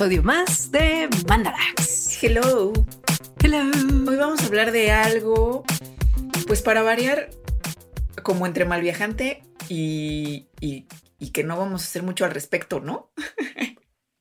[0.00, 2.22] episodio más de Mandarax.
[2.22, 2.72] Hello.
[3.42, 3.58] Hello.
[4.08, 5.62] Hoy vamos a hablar de algo,
[6.46, 7.28] pues para variar,
[8.22, 10.86] como entre malviajante y, y,
[11.18, 13.12] y que no vamos a hacer mucho al respecto, ¿no?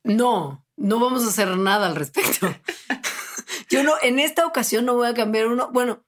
[0.03, 2.53] No, no vamos a hacer nada al respecto.
[3.69, 5.71] Yo no, en esta ocasión no voy a cambiar uno.
[5.71, 6.03] Bueno,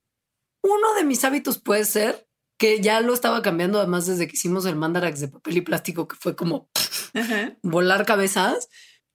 [0.64, 4.66] uno de mis hábitos puede ser que ya lo estaba cambiando, además desde que hicimos
[4.66, 6.70] el mandarax de papel y plástico, que fue como
[7.64, 8.68] volar cabezas.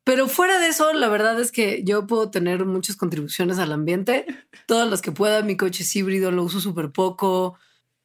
[0.07, 4.25] Pero fuera de eso, la verdad es que yo puedo tener muchas contribuciones al ambiente,
[4.67, 5.43] todas las que pueda.
[5.43, 7.59] Mi coche es híbrido, lo uso súper poco.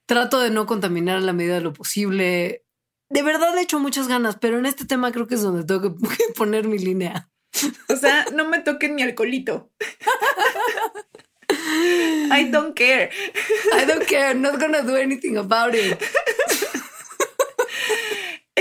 [0.08, 2.66] Trato de no contaminar a la medida de lo posible.
[3.12, 5.96] De verdad le echo muchas ganas, pero en este tema creo que es donde tengo
[5.96, 6.00] que
[6.36, 7.30] poner mi línea.
[7.88, 9.70] O sea, no me toquen mi alcoholito.
[12.32, 13.12] I don't care.
[13.80, 16.00] I don't care, I'm not gonna do anything about it.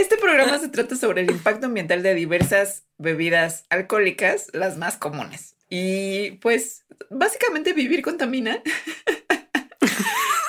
[0.00, 5.56] Este programa se trata sobre el impacto ambiental de diversas bebidas alcohólicas, las más comunes.
[5.68, 8.62] Y pues básicamente vivir contamina.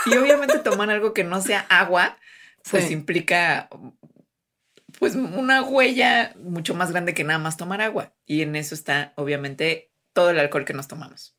[0.06, 2.18] y obviamente tomar algo que no sea agua,
[2.70, 2.94] pues Sí.
[2.94, 3.70] implica
[5.00, 8.14] pues una huella mucho más grande que nada más tomar agua.
[8.26, 11.36] Y en eso está obviamente todo el alcohol que nos tomamos.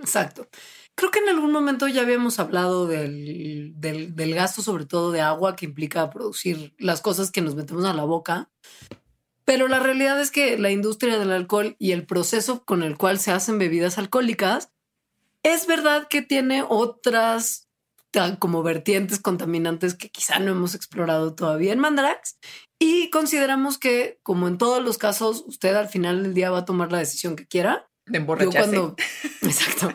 [0.00, 0.48] Exacto.
[0.94, 5.56] Creo que en algún momento ya habíamos hablado del, del, gasto, sobre todo de agua,
[5.56, 8.50] que implica producir las cosas que nos metemos a la boca.
[9.44, 13.18] Pero la realidad es que la industria del alcohol y el proceso con el cual
[13.18, 14.70] se hacen bebidas alcohólicas
[15.42, 17.68] es verdad que tiene otras
[18.38, 22.38] como vertientes contaminantes que quizá no hemos explorado todavía en Mandarax.
[22.78, 26.64] Y consideramos que, como en todos los casos, usted al final del día va a
[26.64, 27.88] tomar la decisión que quiera.
[28.06, 28.58] De Yo emborracharse.
[28.58, 28.96] cuando,
[29.42, 29.92] exacto,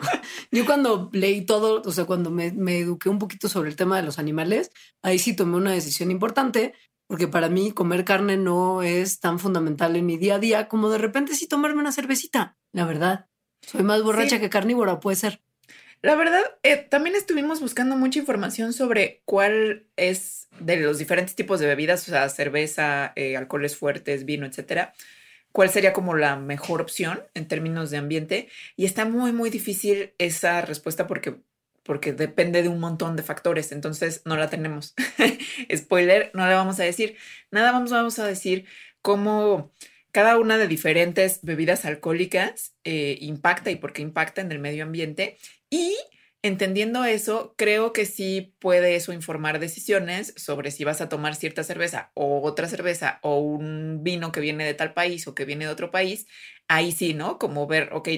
[0.50, 3.96] yo cuando leí todo, o sea, cuando me, me eduqué un poquito sobre el tema
[3.96, 4.70] de los animales,
[5.02, 6.72] ahí sí tomé una decisión importante,
[7.06, 10.90] porque para mí comer carne no es tan fundamental en mi día a día como
[10.90, 13.26] de repente sí tomarme una cervecita, la verdad.
[13.66, 14.40] Soy más borracha Sí.
[14.40, 15.40] que carnívora, puede ser.
[16.00, 21.58] La verdad, eh, también estuvimos buscando mucha información sobre cuál es de los diferentes tipos
[21.60, 24.94] de bebidas, o sea, cerveza, eh, alcoholes fuertes, vino, etcétera,
[25.58, 28.48] cuál sería como la mejor opción en términos de ambiente.
[28.76, 31.34] Y está muy, muy difícil esa respuesta porque,
[31.82, 33.72] porque depende de un montón de factores.
[33.72, 34.94] Entonces, no la tenemos.
[35.76, 37.16] Spoiler, no la vamos a decir.
[37.50, 38.66] Nada, vamos, vamos a decir
[39.02, 39.72] cómo
[40.12, 44.84] cada una de diferentes bebidas alcohólicas eh, impacta y por qué impacta en el medio
[44.84, 45.38] ambiente.
[45.70, 45.96] Y
[46.48, 51.62] entendiendo eso, creo que sí puede eso informar decisiones sobre si vas a tomar cierta
[51.62, 55.66] cerveza o otra cerveza o un vino que viene de tal país o que viene
[55.66, 56.26] de otro país.
[56.66, 57.38] Ahí sí, ¿no?
[57.38, 58.08] Como ver, ok,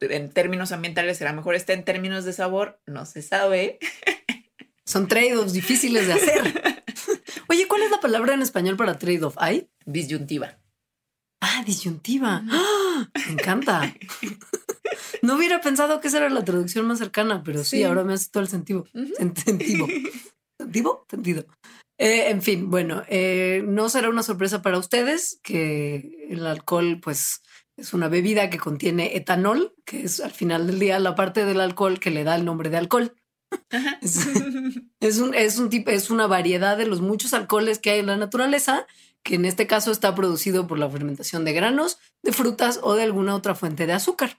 [0.00, 3.78] en términos ambientales será mejor este, en términos de sabor, no se sabe.
[4.84, 6.82] Son trade-offs difíciles de hacer.
[7.48, 9.36] Oye, ¿cuál es la palabra en español para trade-off?
[9.38, 9.70] ¿Hay?
[9.86, 10.58] Disyuntiva.
[11.40, 12.42] Ah, disyuntiva.
[12.50, 13.08] ¡Ah!
[13.26, 13.94] Me encanta.
[15.22, 17.82] No hubiera pensado que esa era la traducción más cercana, pero sí, Sí.
[17.84, 18.86] ahora me hace todo el sentido.
[19.16, 19.86] Sentido.
[20.60, 21.06] ¿Sentido?
[21.08, 21.46] Sentido.
[21.98, 27.42] Eh, en fin, bueno, eh, no será una sorpresa para ustedes que el alcohol, pues,
[27.76, 31.60] es una bebida que contiene etanol, que es al final del día la parte del
[31.60, 33.14] alcohol que le da el nombre de alcohol.
[34.00, 34.18] Es,
[35.00, 38.06] es un, es un tipo, es una variedad de los muchos alcoholes que hay en
[38.06, 38.86] la naturaleza,
[39.22, 43.02] que en este caso está producido por la fermentación de granos, de frutas o de
[43.02, 44.38] alguna otra fuente de azúcar.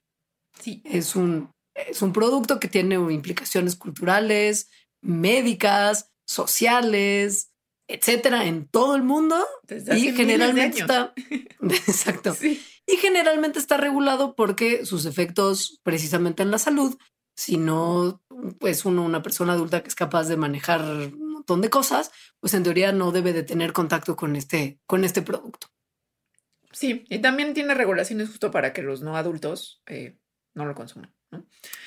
[0.59, 0.81] Sí.
[0.86, 4.69] Es un, es un producto que tiene implicaciones culturales,
[5.02, 7.52] médicas, sociales,
[7.88, 11.14] etcétera, en todo el mundo Desde y generalmente está
[11.62, 12.64] exacto Sí.
[12.88, 16.97] y generalmente está regulado porque sus efectos precisamente en la salud,
[17.35, 18.22] si no
[18.59, 22.53] pues uno, una persona adulta que es capaz de manejar un montón de cosas, pues
[22.53, 25.67] en teoría no debe de tener contacto con este, con este producto.
[26.72, 30.17] Sí, y también tiene regulaciones justo para que los no adultos eh,
[30.53, 31.14] no lo consuman.
[31.32, 31.46] ¿no?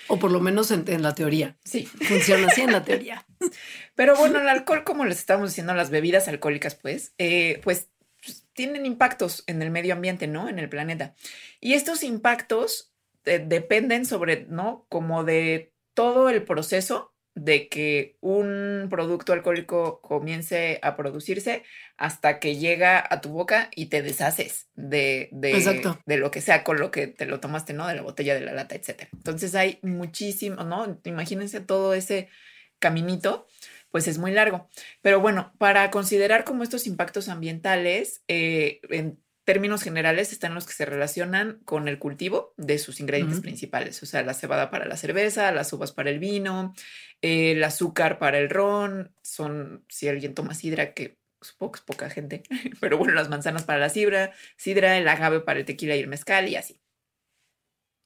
[0.09, 1.57] O por lo menos en, en la teoría.
[1.65, 3.27] Sí, Funciona así en la teoría.
[3.95, 7.89] pero bueno, el alcohol, como les estamos diciendo, las bebidas alcohólicas, pues, eh, pues
[8.27, 10.49] pues, tienen impactos en el medio ambiente, ¿no?
[10.49, 11.15] En el planeta.
[11.61, 12.93] Y estos impactos
[13.25, 14.85] eh, dependen sobre, ¿no?
[14.89, 21.65] Como de todo el proceso de que un producto alcohólico comience a producirse
[21.99, 26.65] hasta que llega a tu boca y te deshaces de, de, de lo que sea
[26.65, 27.87] con lo que te lo tomaste, ¿no?
[27.87, 29.11] De la botella, de la lata, etcétera.
[29.13, 30.99] Entonces hay muchísimo, ¿no?
[31.05, 32.31] Imagínense todo ese
[32.79, 33.47] caminito,
[33.91, 34.71] pues es muy largo.
[35.03, 40.75] Pero bueno, para considerar como estos impactos ambientales, eh, en términos generales están los que
[40.75, 44.97] se relacionan con el cultivo de sus ingredientes principales, o sea, la cebada para la
[44.97, 46.75] cerveza, las uvas para el vino,
[47.23, 52.11] el azúcar para el ron, son, si alguien toma sidra, que supongo que es poca
[52.11, 52.43] gente,
[52.81, 56.09] pero bueno, las manzanas para la sidra, sidra, el agave para el tequila y el
[56.09, 56.81] mezcal y así.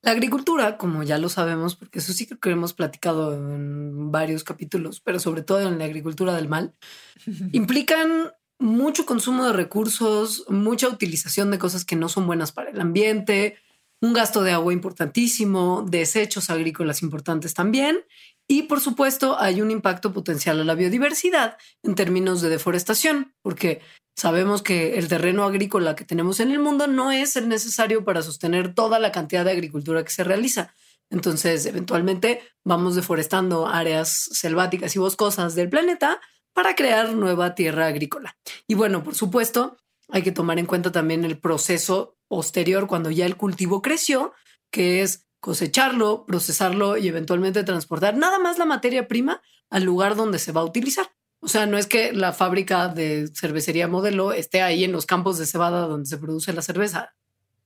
[0.02, 4.44] La agricultura, como ya lo sabemos, porque eso sí creo que hemos platicado en varios
[4.44, 6.74] capítulos, pero sobre todo en la agricultura del mal,
[7.52, 12.80] implican mucho consumo de recursos, mucha utilización de cosas que no son buenas para el
[12.80, 13.56] ambiente,
[14.00, 18.04] un gasto de agua importantísimo, desechos agrícolas importantes también,
[18.48, 23.80] y por supuesto hay un impacto potencial a la biodiversidad en términos de deforestación, porque
[24.20, 28.20] Sabemos que el terreno agrícola que tenemos en el mundo no es el necesario para
[28.20, 30.74] sostener toda la cantidad de agricultura que se realiza.
[31.08, 36.20] Entonces, eventualmente vamos deforestando áreas selváticas y boscosas del planeta
[36.52, 38.36] para crear nueva tierra agrícola.
[38.66, 39.76] Y bueno, por supuesto,
[40.08, 44.32] hay que tomar en cuenta también el proceso posterior cuando ya el cultivo creció,
[44.70, 50.38] que es cosecharlo, procesarlo y eventualmente transportar nada más la materia prima al lugar donde
[50.38, 51.10] se va a utilizar.
[51.40, 55.38] O sea, no es que la fábrica de cervecería modelo esté ahí en los campos
[55.38, 57.14] de cebada donde se produce la cerveza.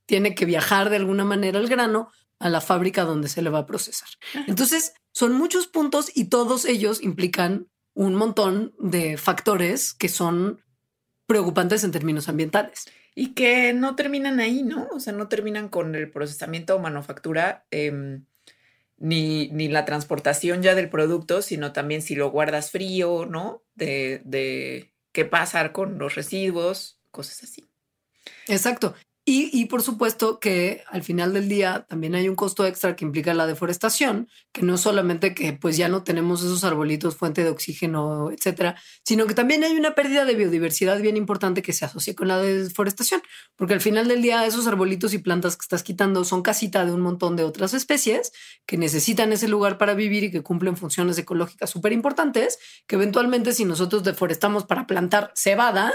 [0.06, 3.60] Tiene que viajar de alguna manera el grano a la fábrica donde se le va
[3.60, 4.08] a procesar.
[4.46, 10.60] Entonces, son muchos puntos y todos ellos implican un montón de factores que son
[11.26, 12.84] preocupantes en términos ambientales.
[13.14, 14.88] Y que no terminan ahí, ¿no?
[14.92, 17.64] O sea, no terminan con el procesamiento o manufactura.
[17.70, 18.20] Eh,
[18.98, 23.62] ni, ni, la transportación ya del producto, sino también si lo guardas frío, ¿no?
[23.74, 27.68] De, de qué pasar con los residuos, cosas así.
[28.46, 28.94] Exacto.
[29.26, 33.32] Y, por supuesto que al final del día también hay un costo extra que implica
[33.32, 38.30] la deforestación, que no solamente que pues ya no tenemos esos arbolitos fuente de oxígeno,
[38.30, 42.28] etcétera, sino que también hay una pérdida de biodiversidad bien importante que se asocia con
[42.28, 43.22] la deforestación,
[43.56, 46.92] porque al final del día esos arbolitos y plantas que estás quitando son casita de
[46.92, 48.30] un montón de otras especies
[48.66, 53.54] que necesitan ese lugar para vivir y que cumplen funciones ecológicas súper importantes, que eventualmente
[53.54, 55.94] si nosotros deforestamos para plantar cebada,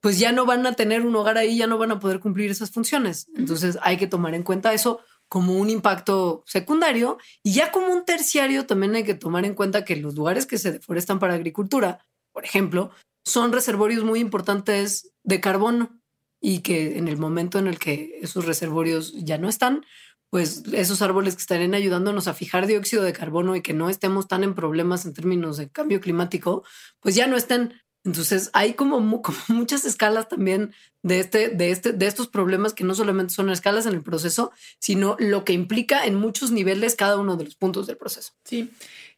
[0.00, 2.50] pues ya no van a tener un hogar ahí, ya no van a poder cumplir
[2.50, 3.28] esas funciones.
[3.34, 8.04] Entonces hay que tomar en cuenta eso como un impacto secundario y ya como un
[8.04, 12.04] terciario también hay que tomar en cuenta que los lugares que se deforestan para agricultura,
[12.32, 12.90] por ejemplo,
[13.24, 16.00] son reservorios muy importantes de carbono
[16.40, 19.84] y que en el momento en el que esos reservorios ya no están,
[20.30, 24.28] pues esos árboles que estarían ayudándonos a fijar dióxido de carbono y que no estemos
[24.28, 26.64] tan en problemas en términos de cambio climático,
[27.00, 27.74] pues ya no estén
[28.04, 29.00] entonces hay como,
[29.48, 30.72] muchas escalas también
[31.02, 34.52] de, este, de, este, de estos problemas que no solamente son escalas en el proceso,
[34.78, 38.32] sino lo que implica en muchos niveles cada uno de los puntos del proceso.
[38.44, 38.70] Sí.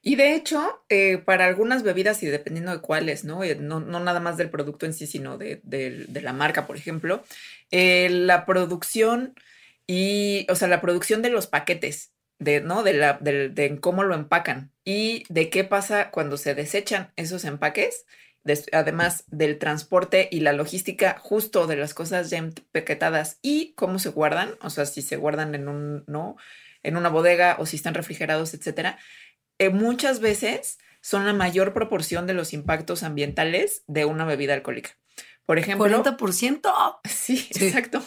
[0.03, 3.45] Y de hecho, eh, para algunas bebidas y dependiendo de cuáles, ¿no?
[3.45, 5.61] Eh, no, nada más del producto en sí, sino de,
[6.23, 7.23] la marca, por ejemplo,
[7.71, 9.35] eh, la producción
[9.87, 12.83] y, o sea, la producción de los paquetes, de, ¿no?
[12.83, 18.07] De, la, de cómo lo empacan y de qué pasa cuando se desechan esos empaques
[18.73, 24.09] además del transporte y la logística justo de las cosas ya empaquetadas y cómo se
[24.09, 26.37] guardan, o sea, si se guardan en un, ¿no?
[26.83, 28.99] En una bodega o si están refrigerados, etcétera,
[29.59, 34.97] eh, muchas veces son la mayor proporción de los impactos ambientales de una bebida alcohólica.
[35.45, 35.87] Por ejemplo.
[35.87, 37.01] 40%.
[37.05, 37.67] Sí, sí.
[37.67, 38.03] exacto.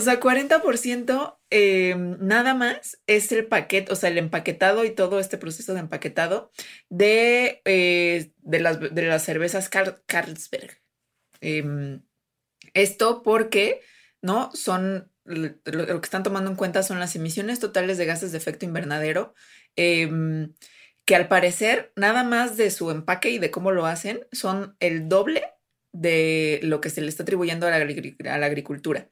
[0.00, 5.20] O sea, 40% eh, nada más es el paquete, o sea, el empaquetado y todo
[5.20, 6.52] este proceso de empaquetado
[6.88, 10.80] de, eh, de, las, de las, cervezas Carlsberg.
[11.42, 12.00] Em,
[12.72, 13.82] esto porque,
[14.22, 14.50] ¿no?
[14.54, 18.64] Son, lo, que están tomando en cuenta son las emisiones totales de gases de efecto
[18.64, 19.34] invernadero,
[19.76, 20.54] em,
[21.04, 25.10] que al parecer, nada más de su empaque y de cómo lo hacen, son el
[25.10, 25.44] doble
[25.92, 29.10] de lo que se le está atribuyendo a la agricultura.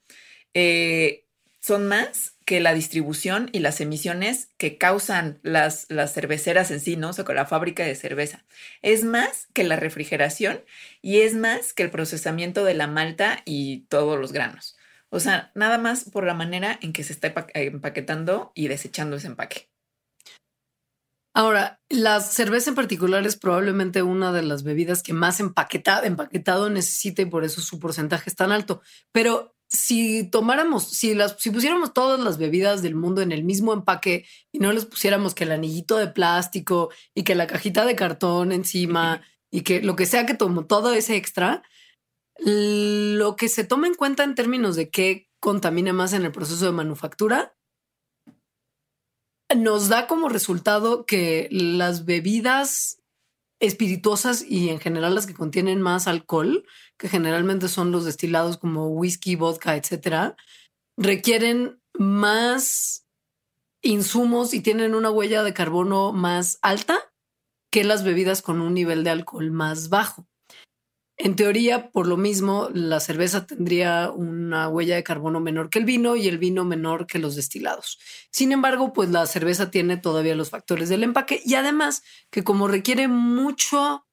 [0.60, 1.24] Eh,
[1.60, 6.96] son más que la distribución y las emisiones que causan las, las cerveceras en sí,
[6.96, 7.10] ¿no?
[7.10, 8.44] O sea, con la fábrica de cerveza.
[8.82, 10.64] Es más que la refrigeración
[11.00, 14.76] y es más que el procesamiento de la malta y todos los granos.
[15.10, 19.28] O sea, nada más por la manera en que se está empaquetando y desechando ese
[19.28, 19.70] empaque.
[21.34, 26.68] Ahora, la cerveza en particular es probablemente una de las bebidas que más empaquetado, empaquetado
[26.68, 28.82] necesita y por eso su porcentaje es tan alto.
[29.12, 33.72] Pero si tomáramos, si las, si pusiéramos todas las bebidas del mundo en el mismo
[33.72, 37.94] empaque y no les pusiéramos que el anillito de plástico y que la cajita de
[37.94, 41.62] cartón encima y que lo que sea que tomó todo ese extra,
[42.38, 46.64] lo que se toma en cuenta en términos de qué contamina más en el proceso
[46.64, 47.54] de manufactura
[49.56, 53.02] nos da como resultado que las bebidas
[53.60, 56.64] espirituosas y en general las que contienen más alcohol,
[56.98, 60.36] que generalmente son los destilados como whisky, vodka, etcétera,
[60.96, 63.06] requieren más
[63.82, 67.12] insumos y tienen una huella de carbono más alta
[67.70, 70.26] que las bebidas con un nivel de alcohol más bajo.
[71.20, 75.84] En teoría, por lo mismo, la cerveza tendría una huella de carbono menor que el
[75.84, 77.98] vino y el vino menor que los destilados.
[78.30, 82.68] Sin embargo, pues la cerveza tiene todavía los factores del empaque y además que como
[82.68, 84.06] requiere mucho,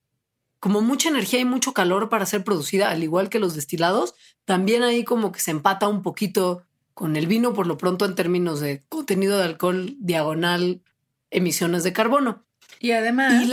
[0.59, 4.83] como mucha energía y mucho calor para ser producida, al igual que los destilados, también
[4.83, 8.61] ahí como que se empata un poquito con el vino por lo pronto en términos
[8.61, 10.81] de contenido de alcohol diagonal,
[11.29, 12.45] emisiones de carbono.
[12.79, 13.47] Y además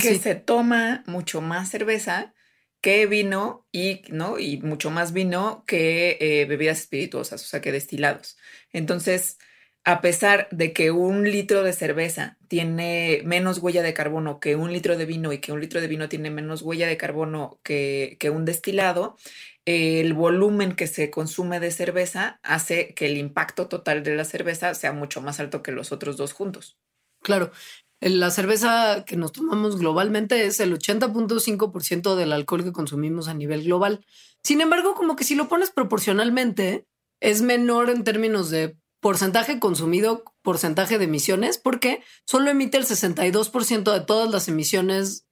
[0.00, 2.32] que se toma mucho más cerveza
[2.80, 4.38] que vino y, ¿no?
[4.38, 8.36] y mucho más vino que eh, bebidas espirituosas, o sea, que destilados.
[8.72, 9.38] Entonces,
[9.84, 14.72] a pesar de que un litro de cerveza tiene menos huella de carbono que un
[14.72, 18.16] litro de vino y que un litro de vino tiene menos huella de carbono que,
[18.18, 19.16] que un destilado,
[19.66, 24.74] el volumen que se consume de cerveza hace que el impacto total de la cerveza
[24.74, 26.78] sea mucho más alto que los otros dos juntos.
[27.22, 27.50] Claro,
[28.00, 33.64] la cerveza que nos tomamos globalmente es el 80.5% del alcohol que consumimos a nivel
[33.64, 34.04] global.
[34.42, 36.86] Sin embargo, como que si lo pones proporcionalmente,
[37.20, 43.92] es menor en términos de porcentaje consumido, porcentaje de emisiones, porque solo emite el 62%
[43.92, 45.26] de todas las emisiones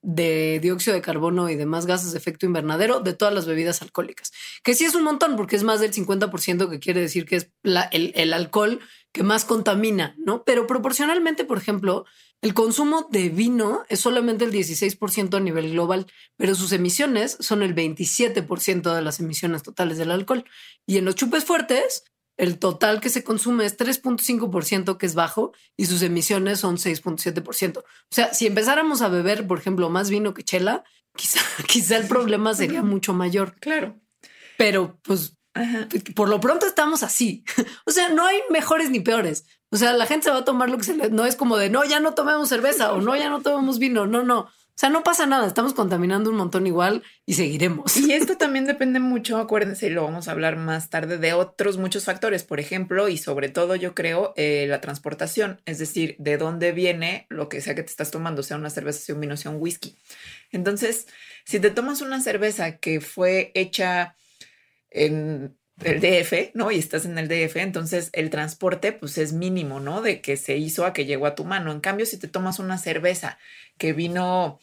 [0.00, 4.32] de dióxido de carbono y demás gases de efecto invernadero de todas las bebidas alcohólicas,
[4.64, 7.52] que sí es un montón porque es más del 50% que quiere decir que es
[7.62, 8.80] el, el, alcohol
[9.12, 10.42] que más contamina, ¿no?
[10.42, 12.06] Pero proporcionalmente, por ejemplo,
[12.40, 17.62] el consumo de vino es solamente el 16% a nivel global, pero sus emisiones son
[17.62, 20.44] el 27% de las emisiones totales del alcohol.
[20.86, 22.02] Y en los chupes fuertes,
[22.36, 27.78] el total que se consume es 3.5%, que es bajo, y sus emisiones son 6.7%.
[27.78, 30.84] O sea, si empezáramos a beber, por ejemplo, más vino que chela,
[31.16, 33.56] quizá, quizá el problema sería mucho mayor.
[33.60, 34.00] Claro.
[34.56, 35.36] Pero pues
[36.14, 37.44] por lo pronto estamos así.
[37.84, 39.44] o sea, no hay mejores ni peores.
[39.70, 41.10] O sea, la gente se va a tomar lo que se le...
[41.10, 44.06] No es como de, no, ya no tomemos cerveza o no, ya no tomemos vino.
[44.06, 44.48] No, no.
[44.74, 47.94] O sea, no pasa nada, estamos contaminando un montón igual y seguiremos.
[47.96, 51.76] Y esto también depende mucho, acuérdense, y lo vamos a hablar más tarde, de otros
[51.76, 56.38] muchos factores, por ejemplo, y sobre todo yo creo eh, la transportación, es decir, de
[56.38, 59.36] dónde viene lo que sea que te estás tomando, sea una cerveza, sea un vino,
[59.36, 59.96] sea un whisky.
[60.50, 61.06] Entonces,
[61.44, 64.16] si te tomas una cerveza que fue hecha
[64.90, 66.70] en el DF, ¿no?
[66.70, 70.02] Y estás en el DF, entonces el transporte pues es mínimo, ¿no?
[70.02, 71.72] De que se hizo a que llegó a tu mano.
[71.72, 73.38] En cambio, si te tomas una cerveza
[73.82, 74.60] que vino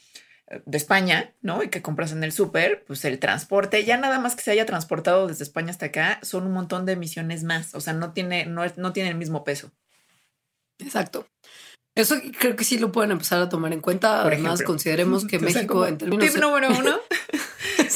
[0.47, 1.61] eh, de España, ¿no?
[1.61, 4.65] Y que compras en el súper, pues el transporte, ya nada más que se haya
[4.65, 7.75] transportado desde España hasta acá, son un montón de emisiones más.
[7.75, 9.73] O sea, no tiene, no, no tiene el mismo peso.
[10.77, 11.27] Exacto.
[11.95, 14.21] Eso creo que sí lo pueden empezar a tomar en cuenta.
[14.21, 16.31] Además, consideremos que México, en términos.
[16.31, 16.97] Tip número uno: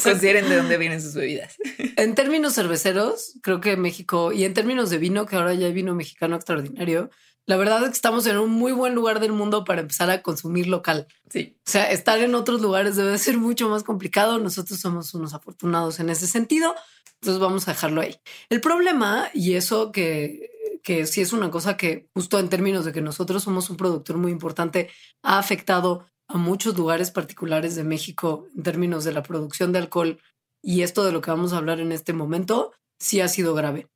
[0.02, 1.56] consideren de dónde vienen sus bebidas.
[1.96, 5.72] En términos cerveceros, creo que México, y en términos de vino, que ahora ya hay
[5.72, 7.08] vino mexicano extraordinario,
[7.46, 10.22] la verdad es que estamos en un muy buen lugar del mundo para empezar a
[10.22, 11.06] consumir local.
[11.28, 11.56] Sí.
[11.66, 14.38] O sea, estar en otros lugares debe ser mucho más complicado.
[14.38, 16.74] Nosotros somos unos afortunados en ese sentido.
[17.20, 18.16] Entonces vamos a dejarlo ahí.
[18.48, 22.92] El problema, y eso que, que sí es una cosa que justo en términos de
[22.92, 24.90] que nosotros somos un productor muy importante,
[25.22, 30.18] ha afectado a muchos lugares particulares de México en términos de la producción de alcohol.
[30.62, 33.88] Y esto de lo que vamos a hablar en este momento sí ha sido grave.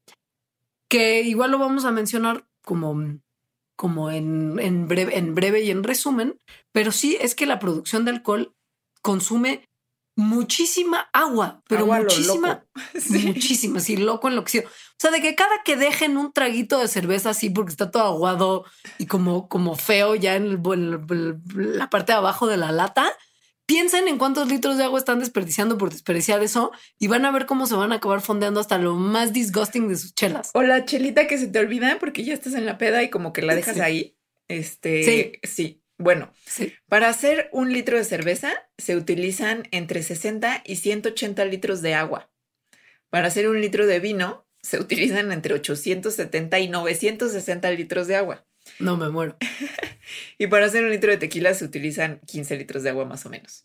[0.90, 2.94] Que igual lo vamos a mencionar como
[3.78, 6.36] como en, en, breve, en breve y en resumen,
[6.72, 8.56] pero sí es que la producción de alcohol
[9.02, 9.68] consume
[10.16, 12.66] muchísima agua, pero muchísima,
[13.10, 14.64] muchísima, sí, loco enloquecido.
[14.66, 18.02] O sea, de que cada que dejen un traguito de cerveza así porque está todo
[18.02, 18.64] aguado
[18.98, 20.60] y como, como feo ya en
[21.54, 23.12] la parte de abajo de la lata,
[23.68, 27.44] piensen en cuántos litros de agua están desperdiciando por desperdiciar eso y van a ver
[27.44, 30.50] cómo se van a acabar fondeando hasta lo más disgusting de sus chelas.
[30.54, 33.34] O la chelita que se te olvida porque ya estás en la peda y como
[33.34, 34.16] que la dejas ahí.
[34.48, 35.32] Este, sí.
[35.42, 35.82] sí.
[35.98, 36.72] Bueno, sí.
[36.88, 42.30] para hacer un litro de cerveza se utilizan entre 60 y 180 litros de agua.
[43.10, 48.47] Para hacer un litro de vino se utilizan entre 870 y 960 litros de agua.
[48.78, 49.36] No me muero.
[50.38, 53.30] y para hacer un litro de tequila se utilizan 15 litros de agua más o
[53.30, 53.64] menos.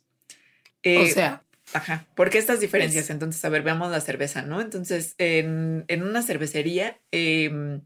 [0.81, 1.43] Eh, o sea.
[1.73, 2.05] Ajá.
[2.15, 3.09] ¿Por qué estas diferencias?
[3.09, 4.61] Entonces, a ver, veamos la cerveza, ¿no?
[4.61, 7.81] Entonces, en, una cervecería, em,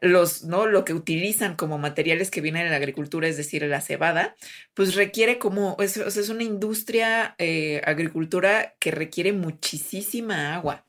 [0.00, 0.66] los, ¿no?
[0.66, 4.36] Lo que utilizan como materiales que vienen de la agricultura, es decir, la cebada,
[4.72, 10.86] pues requiere como, es, es una industria eh, agricultura que requiere muchísima agua.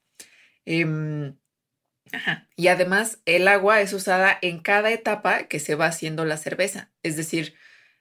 [2.55, 6.89] Y además el agua es usada en cada etapa que se va haciendo la cerveza.
[7.03, 7.55] Es decir,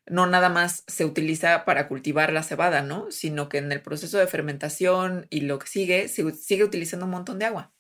[0.06, 3.10] no nada más se utiliza para cultivar la cebada, ¿no?
[3.10, 7.12] Sino que en el proceso de fermentación y lo que sigue, se sigue utilizando un
[7.12, 7.72] montón de agua.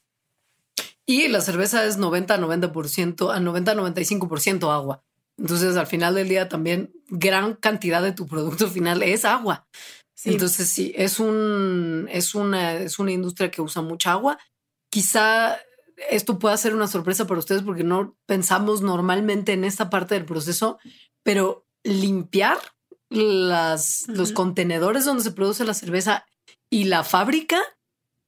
[1.06, 5.02] Y la cerveza es 90 90%, a 90 95% agua.
[5.36, 9.66] Entonces, al final del día también gran cantidad de tu producto final es agua.
[10.24, 14.38] Entonces sí, es un, es una, es una industria que usa mucha agua.
[14.90, 15.58] Quizá
[16.08, 20.24] esto pueda ser una sorpresa para ustedes porque no pensamos normalmente en esta parte del
[20.24, 20.78] proceso,
[21.22, 22.58] pero limpiar
[23.10, 26.26] las, los contenedores donde se produce la cerveza
[26.70, 27.60] y la fábrica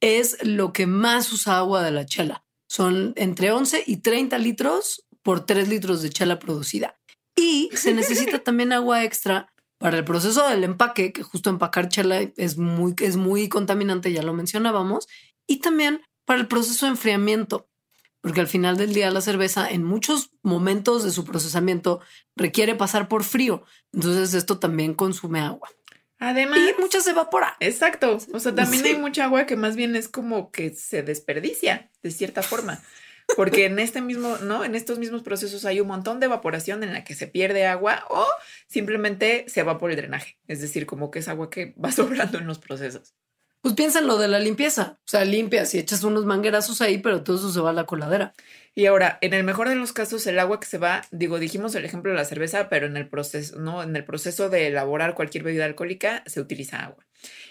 [0.01, 2.45] es lo que más usa agua de la chela.
[2.67, 6.99] Son entre 11 y 30 litros por 3 litros de chela producida.
[7.35, 12.19] Y se necesita también agua extra para el proceso del empaque, que justo empacar chela
[12.37, 15.07] es muy, es muy contaminante, ya lo mencionábamos,
[15.47, 17.69] y también para el proceso de enfriamiento,
[18.21, 22.01] porque al final del día la cerveza en muchos momentos de su procesamiento
[22.35, 25.69] requiere pasar por frío, entonces esto también consume agua.
[26.19, 27.57] Además, y mucha se evapora.
[27.59, 28.17] Exacto.
[28.31, 32.11] O sea, también hay mucha agua que más bien es como que se desperdicia de
[32.11, 32.81] cierta forma.
[33.35, 34.63] Porque en este mismo, ¿no?
[34.63, 38.05] En estos mismos procesos hay un montón de evaporación en la que se pierde agua
[38.09, 38.25] o
[38.67, 40.37] simplemente se va por el drenaje.
[40.47, 43.13] Es decir, como que es agua que va sobrando en los procesos.
[43.63, 44.99] Pues piensa en lo de la limpieza.
[44.99, 47.85] O sea, limpias y echas unos manguerazos ahí, pero todo eso se va a la
[47.85, 48.33] coladera.
[48.75, 51.73] Y ahora, en el mejor de los casos, el agua que se va, digo, dijimos
[51.75, 53.81] el ejemplo de la cerveza, pero en el proceso, ¿no?
[53.81, 57.05] En el proceso de elaborar cualquier bebida alcohólica se utiliza agua.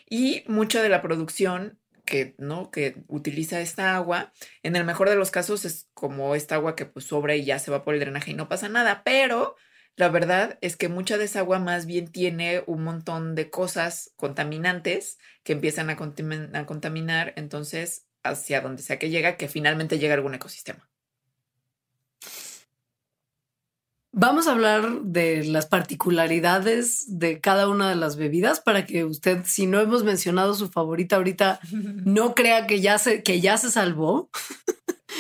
[0.07, 2.71] Y mucha de la producción que, ¿no?
[2.71, 6.85] que utiliza esta agua, en el mejor de los casos es como esta agua que
[6.85, 9.57] pues sobra y ya se va por el drenaje y no pasa nada, pero
[9.97, 14.13] la verdad es que mucha de esa agua más bien tiene un montón de cosas
[14.17, 15.99] contaminantes que empiezan a,
[16.59, 20.89] a contaminar, entonces hacia donde sea que llega, que finalmente llega algún ecosistema.
[24.15, 29.41] Vamos a hablar de las particularidades de cada una de las bebidas para que usted,
[29.47, 31.61] si no hemos mencionado su favorita ahorita,
[32.05, 34.29] no crea que ya se, que ya se salvó.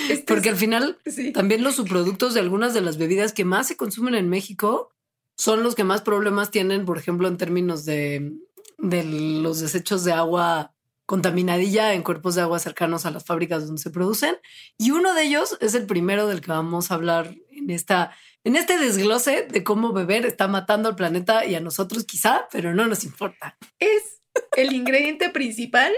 [0.08, 0.98] Este Porque al final
[1.34, 4.90] también los subproductos de algunas de las bebidas que más se consumen en México
[5.36, 8.32] son los que más problemas tienen, por ejemplo, en términos de,
[8.78, 10.74] de los desechos de agua
[11.06, 14.36] contaminadilla en cuerpos de agua cercanos a las fábricas donde se producen.
[14.78, 18.56] Y uno de ellos es el primero del que vamos a hablar en esta en
[18.56, 22.86] este desglose de cómo beber está matando al planeta y a nosotros quizá, pero no
[22.86, 23.56] nos importa.
[23.78, 24.20] Es
[24.56, 25.92] el ingrediente principal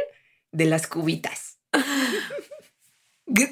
[0.52, 1.58] de las cubitas.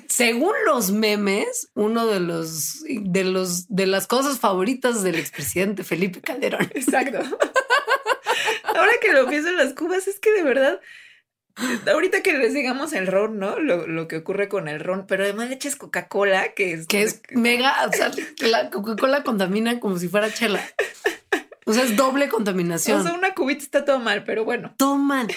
[0.08, 6.20] Según los memes, uno de los de los de las cosas favoritas del expresidente Felipe
[6.20, 6.70] Calderón.
[6.74, 7.18] Exacto.
[8.64, 10.80] Ahora que lo pienso en las cubas, es que de verdad
[11.90, 13.58] Ahorita que les digamos el ron, ¿no?
[13.58, 16.86] Lo, que ocurre con el ron, pero además le echas Coca-Cola, que es...
[16.86, 20.62] Que es mega, o sea, la Coca-Cola contamina como si fuera chela.
[21.66, 23.00] O sea, es doble contaminación.
[23.00, 24.74] O sea, una cubita está todo mal, pero bueno.
[24.76, 25.28] Todo mal.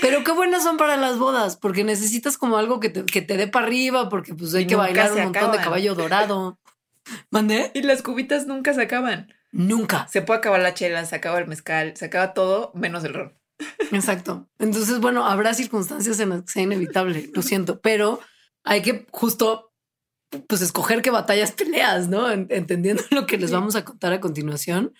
[0.00, 3.36] Pero qué buenas son para las bodas, porque necesitas como algo que te, que te
[3.36, 6.58] dé para arriba, porque pues hay que bailar un montón de caballo dorado.
[7.30, 7.70] ¿Mandé?
[7.74, 9.32] Y las cubitas nunca se acaban.
[9.52, 10.06] Nunca.
[10.08, 13.34] Se puede acabar la chela, se acaba el mezcal, se acaba todo menos el ron.
[13.92, 14.46] Exacto.
[14.58, 18.20] Entonces, bueno, habrá circunstancias en las que sea inevitable, lo siento, pero
[18.64, 19.72] hay que justo
[20.48, 22.30] pues escoger qué batallas peleas, ¿no?
[22.30, 24.92] Entendiendo lo que les vamos a contar a continuación.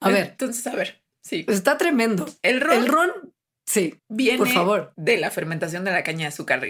[0.00, 0.28] A ver.
[0.30, 1.44] Entonces, a ver, sí.
[1.48, 2.26] Está tremendo.
[2.42, 2.76] El ron.
[2.76, 3.10] El ron,
[3.66, 4.00] sí.
[4.08, 4.92] Viene por favor.
[4.96, 6.60] de la fermentación de la caña de azúcar,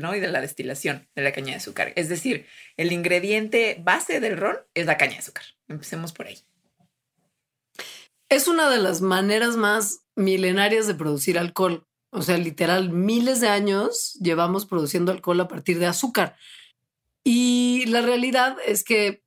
[0.00, 0.14] ¿no?
[0.14, 1.92] Y de la destilación de la caña de azúcar.
[1.96, 5.44] Es decir, el ingrediente base del ron es la caña de azúcar.
[5.68, 6.38] Empecemos por ahí.
[8.28, 11.86] Es una de las maneras más milenarias de producir alcohol.
[12.10, 16.36] O sea, literal, miles de años llevamos produciendo alcohol a partir de azúcar.
[17.22, 19.22] Y la realidad es que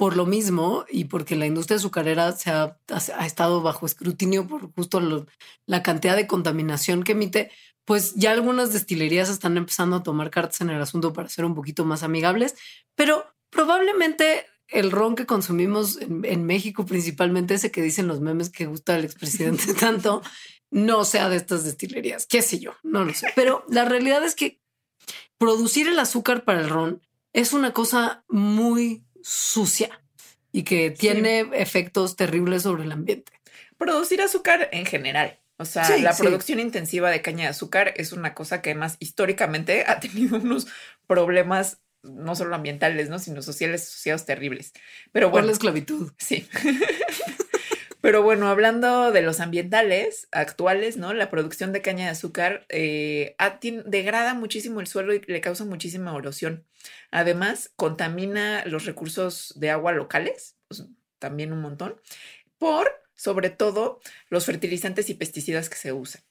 [0.00, 2.78] por lo mismo y porque la industria azucarera se ha,
[3.26, 5.26] estado bajo escrutinio por justo
[5.66, 7.50] la cantidad de contaminación que emite,
[7.84, 11.54] pues ya algunas destilerías están empezando a tomar cartas en el asunto para ser un
[11.54, 12.54] poquito más amigables,
[12.94, 18.64] pero probablemente el ron que consumimos en, México, principalmente ese que dicen los memes que
[18.64, 20.22] gusta el expresidente tanto,
[20.70, 22.26] no sea de estas destilerías.
[22.26, 23.26] Qué sé yo, no lo sé.
[23.36, 24.62] Pero la realidad es que
[25.36, 27.02] producir el azúcar para el ron
[27.34, 30.02] es una cosa muy sucia
[30.52, 33.32] y que tiene efectos terribles sobre el ambiente.
[33.78, 35.38] Producir azúcar en general.
[35.56, 39.84] O sea, la producción intensiva de caña de azúcar es una cosa que además históricamente
[39.86, 40.66] ha tenido unos
[41.06, 43.18] problemas no solo ambientales, ¿no?
[43.18, 44.72] sino sociales asociados terribles.
[45.12, 45.46] Pero bueno.
[45.46, 46.12] la esclavitud.
[46.18, 46.48] Sí.
[48.00, 51.12] Pero bueno, hablando de los ambientales actuales, ¿no?
[51.12, 53.36] La producción de caña de azúcar eh,
[53.84, 56.66] degrada muchísimo el suelo y le causa muchísima erosión.
[57.10, 60.84] Además, contamina los recursos de agua locales, pues,
[61.18, 62.00] también un montón,
[62.58, 66.22] por sobre todo los fertilizantes y pesticidas que se usan.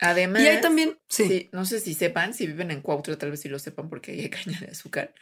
[0.00, 1.28] Además, Y hay también, sí.
[1.28, 4.10] Sí, no sé si sepan, si viven en Cuautla, tal vez sí lo sepan porque
[4.10, 5.14] ahí hay caña de azúcar.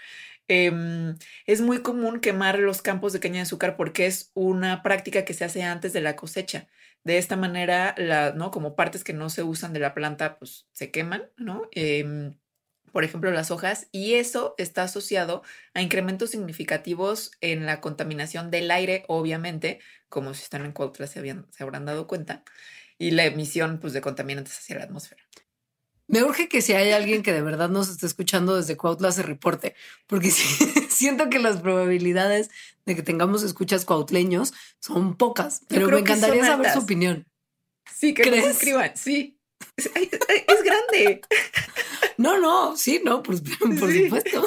[0.53, 5.25] Em, es muy común quemar los campos de caña de azúcar porque es una práctica
[5.25, 6.67] que se hace antes de la cosecha.
[7.05, 8.51] De esta manera, la, ¿no?
[8.51, 11.69] Como partes que no se usan de la planta, pues se queman, ¿no?
[11.71, 12.37] Em,
[12.93, 15.43] por ejemplo, las hojas, y eso está asociado
[15.75, 21.21] a incrementos significativos en la contaminación del aire, obviamente, como si están en Cuautla se,
[21.21, 22.43] habían, se habrán dado cuenta,
[22.99, 25.23] y la emisión pues, de contaminantes hacia la atmósfera.
[26.11, 29.23] Me urge que si hay alguien que de verdad nos esté escuchando desde Cuautla se
[29.23, 29.75] reporte,
[30.07, 30.45] porque sí,
[30.89, 32.51] siento que las probabilidades
[32.87, 37.27] de que tengamos escuchas cuautleños son pocas, pero me encantaría saber su opinión.
[37.95, 38.47] Sí, que nos ¿Crees?
[38.57, 39.39] escriban, sí.
[39.77, 41.21] Es, grande,
[42.17, 43.37] No, no, sí, no, por,
[43.79, 44.05] por Sí.
[44.05, 44.47] supuesto.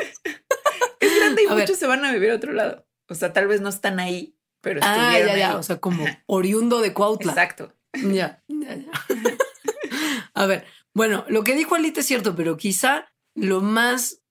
[0.99, 1.63] es grande y A ver.
[1.63, 2.85] muchos se van a vivir a otro lado.
[3.07, 5.55] O sea, tal vez no están ahí, pero Ah, estuvieron ya, ya, ahí.
[5.57, 7.31] o sea, como oriundo de Cuautla.
[7.31, 7.73] Exacto.
[7.93, 8.91] Ya, ya, ya.
[10.33, 14.21] A ver, bueno, lo que dijo Alita es cierto, pero quizá lo más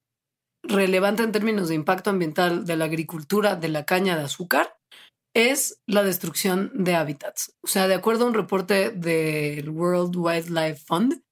[0.62, 4.76] relevante en términos de impacto ambiental de la agricultura de la caña de azúcar
[5.34, 7.56] es la destrucción de hábitats.
[7.64, 11.22] O sea, de acuerdo a un reporte del World Wildlife Fund,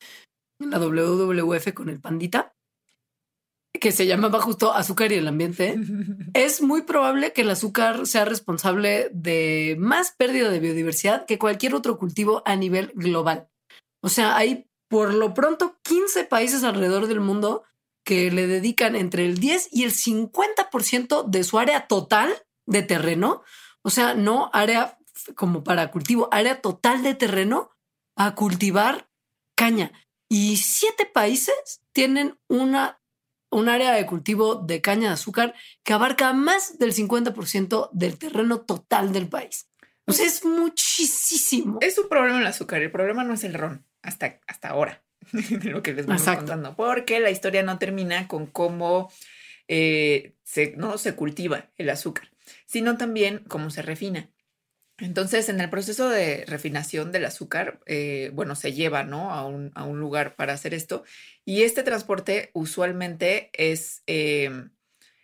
[0.59, 2.55] la WWF con el pandita,
[3.79, 5.77] que se llamaba justo Azúcar y el Ambiente,
[6.35, 11.75] es muy probable que el azúcar sea responsable de más pérdida de biodiversidad que cualquier
[11.75, 13.49] otro cultivo a nivel global.
[14.03, 17.63] O sea, hay por lo pronto 15 países alrededor del mundo
[18.05, 22.35] que le dedican entre el 10 y el 50% de su área total
[22.67, 23.43] de terreno,
[23.83, 24.99] o sea, no área
[25.37, 27.71] como para cultivo, área total de terreno
[28.17, 29.09] a cultivar
[29.55, 29.93] caña.
[30.29, 33.01] Y siete países tienen una
[33.53, 38.61] un área de cultivo de caña de azúcar que abarca más del 50% del terreno
[38.61, 39.69] total del país.
[40.07, 41.79] O sea, es muchísimo.
[41.81, 42.81] Es un problema el azúcar.
[42.81, 46.41] El problema no es el ron hasta, hasta ahora, de lo que les voy Exacto.
[46.41, 49.11] contando, porque la historia no termina con cómo
[49.69, 52.31] eh, se, no se cultiva el azúcar,
[52.67, 54.31] sino también cómo se refina.
[55.01, 59.33] Entonces, en el proceso de refinación del azúcar, eh, bueno, se lleva ¿no?
[59.33, 61.05] a, un, a un lugar para hacer esto.
[61.45, 64.51] Y este transporte usualmente es, eh,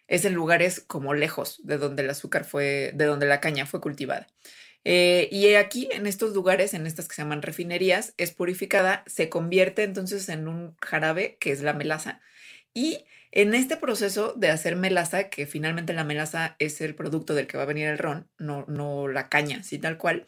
[0.06, 3.80] es en lugares como lejos de donde el azúcar fue, de donde la caña fue
[3.80, 4.26] cultivada.
[4.88, 9.29] Eh, y aquí, en estos lugares, en estas que se llaman refinerías, es purificada, se
[9.29, 12.20] convierte entonces en un jarabe, que es la melaza.
[12.72, 17.49] Y en este proceso de hacer melaza, que finalmente la melaza es el producto del
[17.49, 20.27] que va a venir el ron, no, no la caña, sí, tal cual,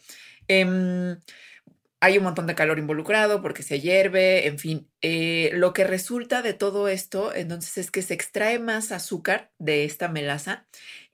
[0.49, 1.19] em,
[2.01, 4.89] hay un montón de calor involucrado porque se hierve, en fin.
[5.03, 9.85] eh, lo que resulta de todo esto, entonces, es que se extrae más azúcar de
[9.85, 10.67] esta melaza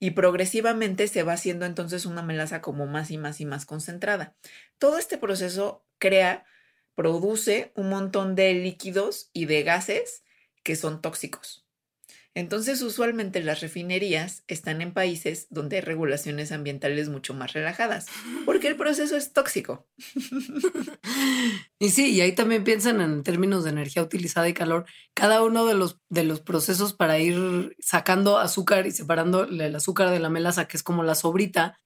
[0.04, 4.36] y progresivamente se va haciendo entonces una melaza como más y más y más concentrada.
[4.76, 6.44] Todo este proceso crea,
[6.94, 10.22] produce un montón de líquidos y de gases
[10.62, 11.63] que son tóxicos.
[12.34, 18.06] Entonces, usualmente las refinerías están en países donde hay regulaciones ambientales mucho más relajadas,
[18.44, 19.86] porque el proceso es tóxico.
[21.80, 24.86] Y sí, y ahí también piensan en términos de energía utilizada y calor.
[25.12, 30.10] Cada uno de los, de los procesos para ir sacando azúcar y separando el azúcar
[30.10, 31.78] de la melaza, que es como la sobrita,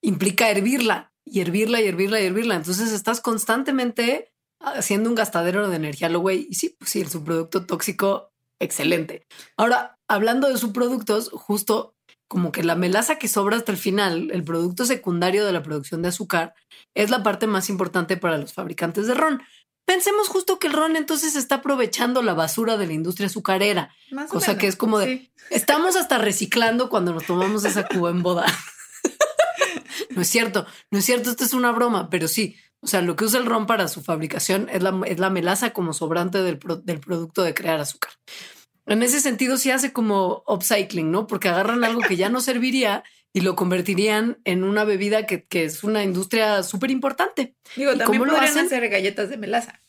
[0.00, 2.54] implica hervirla y hervirla y hervirla y hervirla.
[2.54, 6.46] Entonces estás constantemente haciendo un gastadero de energía, lo güey.
[6.48, 9.26] Y sí, pues sí, el subproducto tóxico, excelente.
[9.56, 11.94] Ahora, hablando de subproductos, justo
[12.28, 16.02] como que la melaza que sobra hasta el final, el producto secundario de la producción
[16.02, 16.54] de azúcar,
[16.94, 19.42] es la parte más importante para los fabricantes de ron.
[19.84, 24.30] Pensemos justo que el ron entonces está aprovechando la basura de la industria azucarera, Más
[24.30, 25.32] o cosa que es como de, sí.
[25.50, 28.46] estamos hasta reciclando cuando nos tomamos esa cuba en boda.
[30.10, 33.16] no es cierto, no es cierto, esto es una broma, pero sí, o sea, lo
[33.16, 36.56] que usa el ron para su fabricación es la, es la melaza como sobrante del,
[36.58, 38.12] pro- del producto de crear azúcar.
[38.86, 41.26] En ese sentido, sí hace como upcycling, ¿no?
[41.26, 45.64] Porque agarran algo que ya no serviría y lo convertirían en una bebida que, que
[45.64, 47.56] es una industria súper importante.
[47.74, 48.66] Digo, ¿Y también cómo lo podrían hacen?
[48.66, 49.80] hacer galletas de melaza.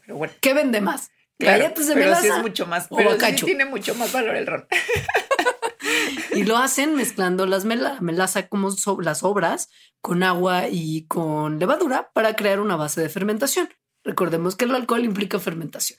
[0.00, 1.10] Pero bueno, ¿Qué vende más?
[1.38, 2.22] claro, Galletas de pero melaza.
[2.22, 4.66] sí es mucho más, o pero sí tiene mucho más valor el ron.
[6.38, 8.70] Y lo hacen mezclando las mela- melaza como
[9.02, 9.68] las sobras
[10.00, 13.68] con agua y con levadura para crear una base de fermentación.
[14.04, 15.98] Recordemos que el alcohol implica fermentación.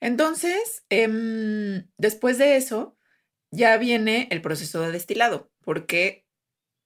[0.00, 2.96] Entonces, em, después de eso,
[3.50, 6.24] ya viene el proceso de destilado, porque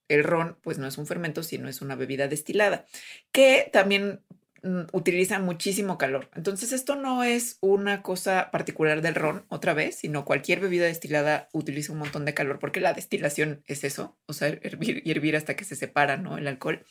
[0.09, 2.87] el ron, pues no es un fermento, sino es una bebida destilada,
[3.31, 4.25] que también
[4.93, 6.31] utiliza muchísimo calor.
[6.35, 11.49] Entonces, esto no es una cosa particular del ron, otra vez, sino cualquier bebida destilada
[11.53, 15.37] utiliza un montón de calor, porque la destilación es eso, o sea, hervir y hervir
[15.37, 16.39] hasta que se separa, ¿no?
[16.39, 16.85] El alcohol.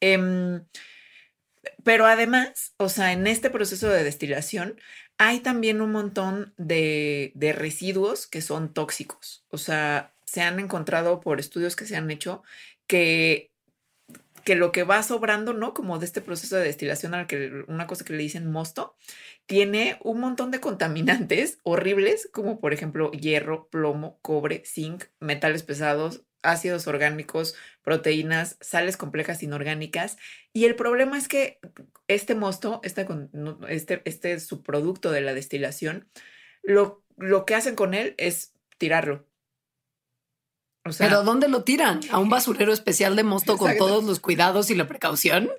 [0.00, 0.64] Em,
[1.84, 4.80] pero además, o sea, en este proceso de destilación
[5.18, 9.44] hay también un montón de, de residuos que son tóxicos.
[9.50, 12.42] O sea, se han encontrado por estudios que se han hecho
[12.86, 13.50] que
[14.48, 15.74] que lo que va sobrando, ¿no?
[15.74, 18.96] Como de este proceso de destilación al que una cosa que le dicen mosto,
[19.44, 26.22] tiene un montón de contaminantes horribles, como por ejemplo hierro, plomo, cobre, zinc, metales pesados,
[26.42, 30.16] ácidos orgánicos, proteínas, sales complejas inorgánicas.
[30.54, 31.58] Y el problema es que
[32.06, 33.06] este mosto, este,
[33.68, 36.08] este, este subproducto de la destilación,
[36.62, 39.26] lo, lo que hacen con él es tirarlo.
[40.96, 42.00] Pero ¿dónde lo tiran?
[42.10, 45.50] ¿A un basurero especial de mosto con todos los cuidados y la precaución?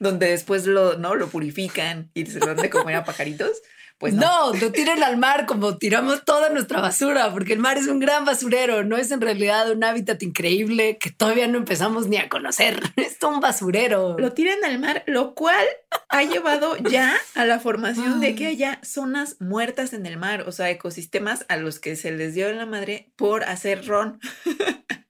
[0.00, 1.14] Donde después lo, ¿no?
[1.14, 3.58] lo purifican y se lo dan de comer a pajaritos.
[3.98, 4.52] Pues no.
[4.52, 8.00] no, lo tiren al mar como tiramos toda nuestra basura, porque el mar es un
[8.00, 12.28] gran basurero, no es en realidad un hábitat increíble que todavía no empezamos ni a
[12.28, 12.80] conocer.
[12.96, 14.16] Es un basurero.
[14.18, 15.64] Lo tiran al mar, lo cual
[16.08, 20.52] ha llevado ya a la formación de que haya zonas muertas en el mar, o
[20.52, 24.20] sea, ecosistemas a los que se les dio en la madre por hacer ron.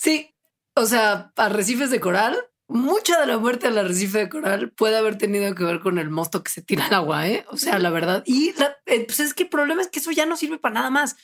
[0.00, 0.34] Sí,
[0.72, 2.38] o sea, arrecifes de coral
[2.70, 6.08] mucha de la muerte del arrecife de coral puede haber tenido que ver con el
[6.08, 7.44] mosto que se tira al agua, ¿eh?
[7.50, 8.22] O sea, la verdad.
[8.26, 8.54] Y
[8.86, 11.16] eh, pues es que el problema es que eso ya no sirve para nada más.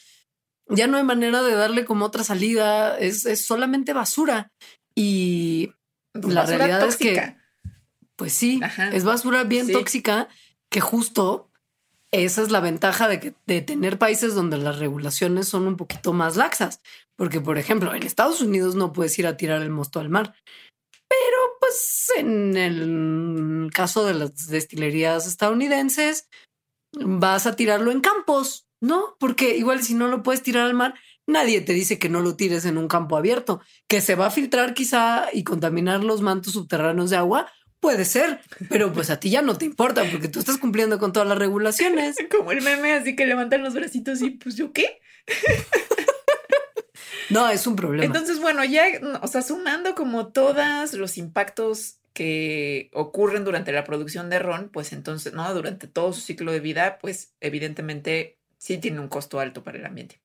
[0.68, 2.98] Ya no hay manera de darle como otra salida.
[2.98, 4.50] Es, solamente basura.
[4.94, 5.72] Y
[6.12, 7.36] pues la realidad es que,
[8.16, 8.60] pues sí,
[8.92, 10.28] es basura bien tóxica
[10.68, 11.50] que justo
[12.10, 16.12] esa es la ventaja de, que, de tener países donde las regulaciones son un poquito
[16.12, 16.80] más laxas.
[17.16, 20.34] Porque, por ejemplo, en Estados Unidos no puedes ir a tirar el mosto al mar.
[21.16, 26.28] Pero pues en el caso de las destilerías estadounidenses,
[26.92, 29.16] vas a tirarlo en campos, ¿no?
[29.18, 30.94] Porque igual si no lo puedes tirar al mar,
[31.26, 34.30] nadie te dice que no lo tires en un campo abierto, que se va a
[34.30, 37.50] filtrar quizá y contaminar los mantos subterráneos de agua.
[37.80, 41.12] Puede ser, pero pues a ti ya no te importa porque tú estás cumpliendo con
[41.12, 42.16] todas las regulaciones.
[42.30, 45.00] Como el meme, así que levantan los bracitos y pues yo qué.
[47.30, 48.04] No, es un problema.
[48.04, 48.84] Entonces, bueno, ya,
[49.22, 54.92] o sea, sumando como todos los impactos que ocurren durante la producción de ron, pues
[54.92, 55.52] entonces, ¿no?
[55.52, 59.84] Durante todo su ciclo de vida, pues evidentemente sí tiene un costo alto para el
[59.84, 60.20] ambiente.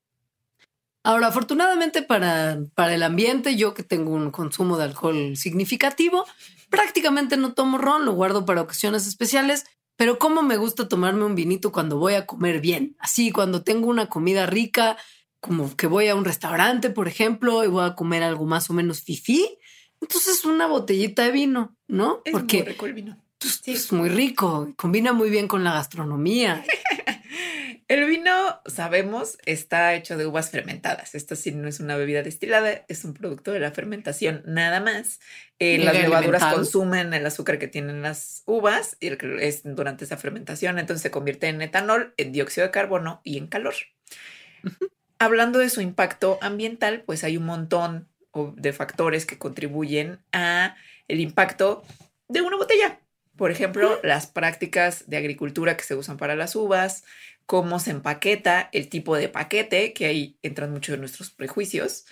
[1.04, 6.26] Ahora, afortunadamente para, para el ambiente, yo que tengo un consumo de alcohol significativo,
[6.70, 11.36] prácticamente no tomo ron, lo guardo para ocasiones especiales, pero como me gusta tomarme un
[11.36, 14.98] vinito cuando voy a comer bien, así cuando tengo una comida rica,
[15.42, 18.74] como que voy a un restaurante, por ejemplo, y voy a comer algo más o
[18.74, 19.58] menos fifí,
[20.00, 22.22] entonces una botellita de vino, ¿no?
[22.24, 23.26] Es Porque muy rico el vino.
[23.40, 26.64] Pues, es muy rico, combina muy bien con la gastronomía.
[27.88, 31.16] el vino, sabemos, está hecho de uvas fermentadas.
[31.16, 35.20] Esto sí no es una bebida destilada, es un producto de la fermentación, nada más.
[35.58, 40.78] Eh, las levaduras consumen el azúcar que tienen las uvas y es durante esa fermentación,
[40.78, 43.74] entonces se convierte en etanol, en dióxido de carbono y en calor
[45.22, 48.10] hablando de su impacto ambiental, pues hay un montón
[48.56, 50.76] de factores que contribuyen a
[51.08, 51.84] el impacto
[52.28, 53.00] de una botella.
[53.38, 57.04] Por ejemplo, las prácticas de agricultura que se usan para las uvas,
[57.46, 62.08] cómo se empaqueta, el tipo de paquete, que ahí entran muchos de nuestros prejuicios,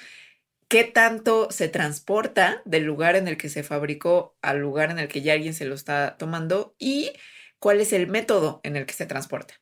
[0.67, 5.07] qué tanto se transporta del lugar en el que se fabricó al lugar en el
[5.07, 7.13] que ya alguien se lo está tomando y
[7.57, 9.55] cuál es el método en el que se transporta.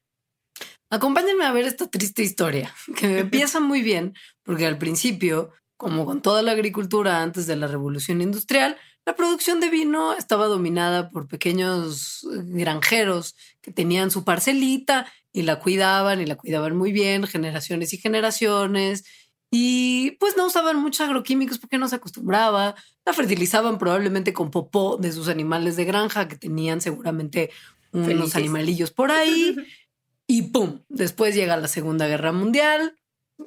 [0.90, 6.22] Acompáñenme a ver esta triste historia, que empieza muy bien, porque al principio, como con
[6.22, 11.28] toda la agricultura antes de la revolución industrial, la producción de vino estaba dominada por
[11.30, 17.94] pequeños granjeros que tenían su parcelita y la cuidaban y la cuidaban muy bien, generaciones
[17.94, 19.06] y generaciones.
[19.50, 22.76] Y pues no usaban muchos agroquímicos porque no se acostumbraba.
[23.06, 27.52] La fertilizaban probablemente con popó de sus animales de granja que tenían seguramente
[27.94, 29.56] unos animalillos por ahí.
[30.28, 30.82] Y ¡pum!
[30.90, 32.98] Después llega la Segunda Guerra Mundial,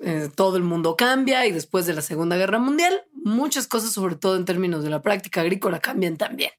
[0.03, 4.15] eh, todo el mundo cambia y después de la Segunda Guerra Mundial, muchas cosas, sobre
[4.15, 6.53] todo en términos de la práctica agrícola, cambian también.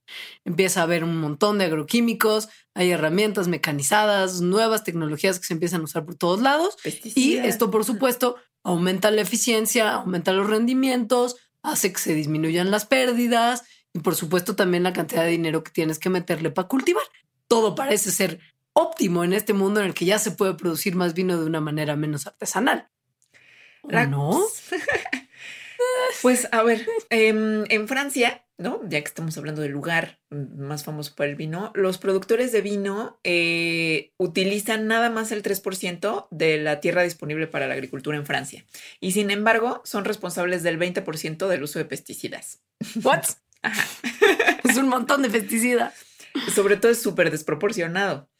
[0.43, 5.81] Empieza a haber un montón de agroquímicos, hay herramientas mecanizadas, nuevas tecnologías que se empiezan
[5.81, 6.75] a usar por todos lados.
[7.15, 12.85] Y esto, por supuesto, aumenta la eficiencia, aumenta los rendimientos, hace que se disminuyan las
[12.85, 17.03] pérdidas y, por supuesto, también la cantidad de dinero que tienes que meterle para cultivar.
[17.47, 18.39] Todo parece ser
[18.73, 21.61] óptimo en este mundo en el que ya se puede producir más vino de una
[21.61, 22.89] manera menos artesanal.
[23.83, 24.39] ¿No?
[26.21, 28.79] pues a ver, em, en Francia, ¿no?
[28.87, 33.19] Ya que estamos hablando del lugar más famoso para el vino, los productores de vino
[33.23, 38.65] eh, utilizan nada más el 3% de la tierra disponible para la agricultura en Francia.
[38.99, 42.61] Y sin embargo, son responsables del 20% del uso de pesticidas.
[43.03, 43.23] ¿What?
[44.63, 45.93] es un montón de pesticida.
[46.53, 48.30] Sobre todo es súper desproporcionado.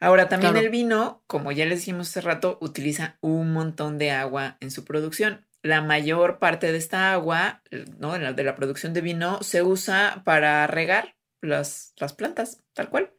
[0.00, 4.56] Ahora, también el vino, como ya les dijimos hace rato, utiliza un montón de agua
[4.60, 5.46] en su producción.
[5.62, 7.62] La mayor parte de esta agua,
[7.98, 8.12] ¿no?
[8.12, 12.90] De la, de la producción de vino, se usa para regar las, las plantas, tal
[12.90, 13.12] cual.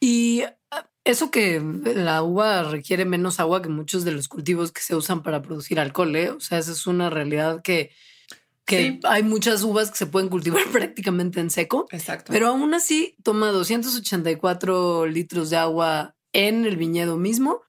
[0.00, 4.82] Y ah, eso que la uva requiere menos agua que muchos de los cultivos que
[4.82, 6.30] se usan para producir alcohol, ¿eh?
[6.30, 7.90] O sea, esa es una realidad que,
[8.70, 11.86] que hay muchas uvas que se pueden cultivar prácticamente en seco.
[11.90, 12.32] Exacto.
[12.32, 17.62] Pero aún así toma 284 litros de agua en el viñedo mismo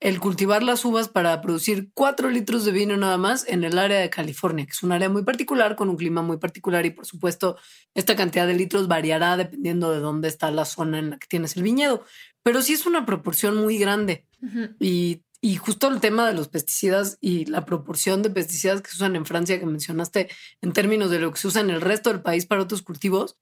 [0.00, 3.98] el cultivar las uvas para producir cuatro litros de vino nada más en el área
[3.98, 7.06] de California, que es un área muy particular, con un clima muy particular y por
[7.06, 7.56] supuesto
[7.94, 11.56] esta cantidad de litros variará dependiendo de dónde está la zona en la que tienes
[11.56, 12.04] el viñedo,
[12.42, 14.26] pero sí es una proporción muy grande
[14.78, 18.96] y, y justo el tema de los pesticidas y la proporción de pesticidas que se
[18.96, 20.28] usan en Francia que mencionaste
[20.60, 23.38] en términos de lo que se usa en el resto del país para otros cultivos,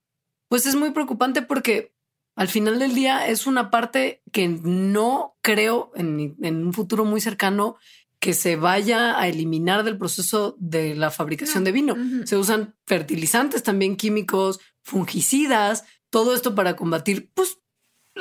[0.49, 1.95] pues es muy preocupante porque
[2.37, 7.77] al final del día es una parte que no creo en, un futuro muy cercano
[8.19, 11.97] que se vaya a eliminar del proceso de la fabricación de vino.
[12.27, 17.61] Se usan fertilizantes también químicos, fungicidas, todo esto para combatir pues,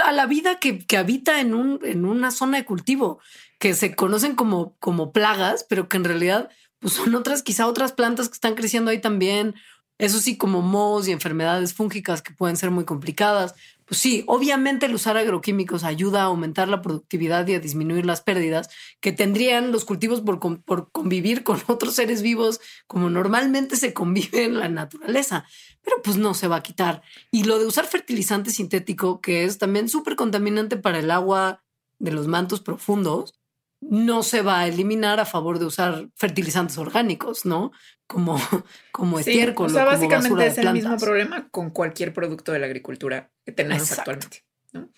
[0.01, 3.19] a la vida que, habita en, un, en una zona de cultivo,
[3.59, 7.93] que se conocen como, como plagas, pero que en realidad pues, son otras, quizá otras
[7.93, 9.55] plantas que están creciendo ahí también.
[9.99, 13.55] Eso sí, como mohos y enfermedades fúngicas que pueden ser muy complicadas.
[13.93, 18.69] Sí, obviamente el usar agroquímicos ayuda a aumentar la productividad y a disminuir las pérdidas
[18.99, 24.45] que tendrían los cultivos por, por convivir con otros seres vivos como normalmente se convive
[24.45, 25.45] en la naturaleza.
[25.81, 27.01] Pero pues no se va a quitar.
[27.31, 31.63] Y lo de usar fertilizante sintético, que es también súper contaminante para el agua
[31.99, 33.42] de los mantos profundos,
[33.89, 37.71] no se va a eliminar a favor de usar fertilizantes orgánicos, ¿no?
[38.07, 38.37] Como,
[38.91, 39.67] como estiércol.
[39.67, 43.91] o sea, básicamente es el mismo problema con cualquier producto de la agricultura que tenemos
[43.91, 44.43] actualmente.
[44.71, 44.89] ¿no?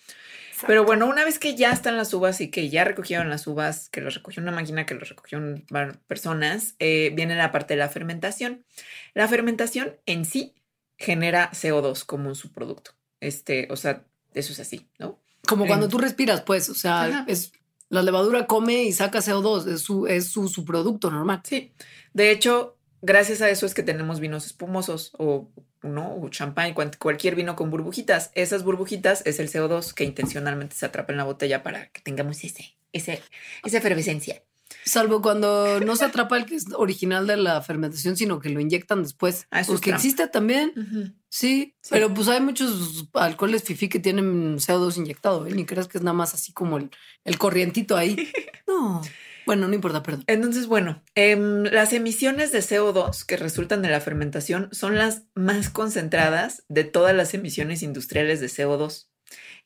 [0.66, 3.90] Pero bueno, una vez que ya están las uvas y que ya recogieron las uvas,
[3.90, 5.64] que las recogió una máquina, que las recogieron
[6.06, 8.64] personas, eh, viene la parte de la fermentación.
[9.12, 10.54] La fermentación en sí
[10.96, 12.92] genera CO2 como un subproducto.
[13.20, 15.20] Este, o sea, eso es así, ¿no?
[15.46, 17.52] Como cuando tú respiras, pues, o sea, es
[17.88, 21.42] la levadura come y saca CO2, es su, es su, producto normal.
[21.44, 21.72] Sí.
[22.12, 25.48] De hecho, gracias a eso es que tenemos vinos espumosos o
[25.82, 28.30] no, o champán, cualquier vino con burbujitas.
[28.34, 32.42] Esas burbujitas es el CO2 que intencionalmente se atrapa en la botella para que tengamos
[32.42, 33.22] ese, ese,
[33.64, 34.42] esa efervescencia.
[34.86, 38.60] Salvo cuando no se atrapa el que es original de la fermentación, sino que lo
[38.60, 39.48] inyectan después.
[39.50, 41.16] Ah, porque existe también.
[41.28, 45.44] sí, pero pues hay muchos alcoholes fifi que tienen CO2 inyectado.
[45.46, 45.50] ¿eh?
[45.52, 46.90] Ni creas que es nada más así como el,
[47.24, 48.32] el corrientito ahí.
[48.68, 49.00] No.
[49.46, 50.24] Bueno, no importa, perdón.
[50.26, 55.70] Entonces, bueno, em, las emisiones de CO2 que resultan de la fermentación son las más
[55.70, 59.06] concentradas de todas las emisiones industriales de CO2.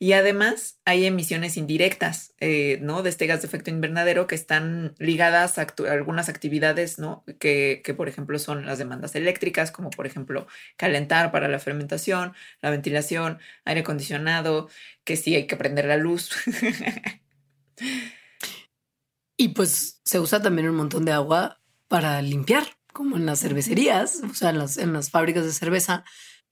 [0.02, 3.02] Y además hay emisiones indirectas, eh, ¿no?
[3.02, 7.22] De este gas de efecto invernadero que están ligadas a algunas actividades, ¿no?
[7.38, 10.46] Que, que, por ejemplo, son las demandas eléctricas, como por ejemplo
[10.78, 12.32] calentar para la fermentación,
[12.62, 14.70] la ventilación, aire acondicionado,
[15.04, 16.30] que sí hay que prender la luz.
[19.36, 24.22] y pues se usa también un montón de agua para limpiar, como en las cervecerías,
[24.24, 26.04] o sea, en las, en las fábricas de cerveza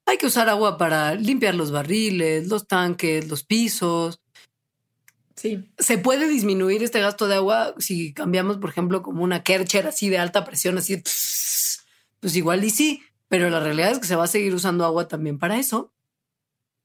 [0.09, 4.23] hay que usar agua para limpiar los barriles, los tanques, los pisos.
[5.37, 5.71] Sí.
[5.79, 10.09] Se puede disminuir este gasto de agua si cambiamos, por ejemplo, como una Kercher así
[10.09, 10.97] de alta presión, así,
[12.21, 15.09] pues igual y sí, pero la realidad es que se va a seguir usando agua
[15.09, 15.93] también para eso.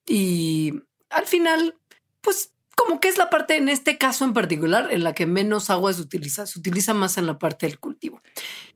[0.06, 1.78] Y al final,
[2.20, 5.70] pues como que es la parte en este caso en particular en la que menos
[5.70, 8.22] agua se utiliza, se utiliza más en la parte del cultivo.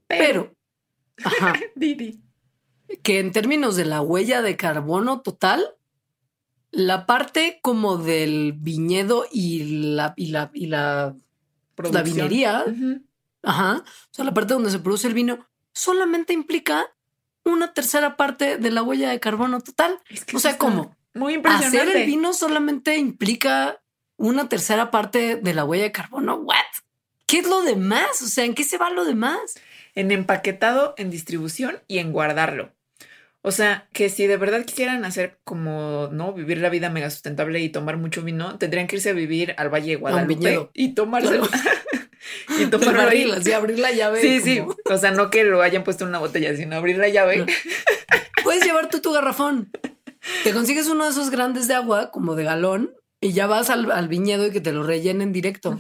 [0.08, 0.56] Pero,
[1.18, 2.22] pero ajá, Didi
[3.04, 5.76] que en términos de la huella de carbono total,
[6.72, 11.16] la parte como del viñedo y la, y la, y la,
[11.78, 12.66] la vinería,
[13.44, 16.94] ajá, o sea, la parte donde se produce el vino, solamente implica
[17.44, 20.00] una tercera parte de la huella de carbono total.
[20.34, 20.96] o sea, ¿cómo?
[21.14, 21.80] Muy impresionante.
[21.80, 23.82] Hacer el vino solamente implica
[24.18, 26.36] una tercera parte de la huella de carbono.
[26.36, 26.58] ¿What?
[27.26, 28.22] ¿Qué es lo demás?
[28.22, 29.40] O sea, ¿en qué se va lo demás?
[29.96, 32.74] En empaquetado, en distribución y en guardarlo.
[33.48, 36.34] O sea, que si de verdad quisieran hacer como, ¿no?
[36.34, 39.74] Vivir la vida mega sustentable y tomar mucho vino, tendrían que irse a vivir al
[39.74, 41.40] Valle de Guadalupe y tomarse
[42.60, 44.20] y tomarlo abrir, abrir la llave.
[44.20, 44.62] Sí, sí.
[44.84, 47.46] O sea, no que lo hayan puesto en una botella, sino abrir la llave.
[48.44, 49.72] Puedes llevar tú tu garrafón.
[50.44, 54.10] Te consigues uno de esos grandes de agua, como de galón, y ya vas al,
[54.10, 55.80] viñedo y que te lo rellenen directo.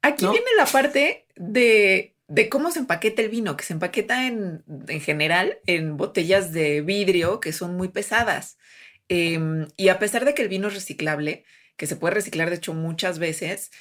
[0.00, 4.62] Aquí viene la parte de de cómo se empaqueta el vino, que se empaqueta en,
[4.86, 8.56] en general en botellas de vidrio que son muy pesadas.
[9.08, 11.44] Em, y a pesar de que el vino es reciclable,
[11.76, 13.72] que se puede reciclar de hecho muchas veces,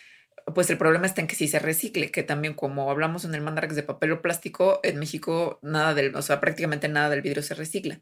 [0.56, 3.41] pues el problema está en que sí se recicle, que también como hablamos en el
[3.41, 7.43] Mandarax de papel o plástico, en México nada del, o sea, prácticamente nada del vidrio
[7.43, 8.02] se recicla.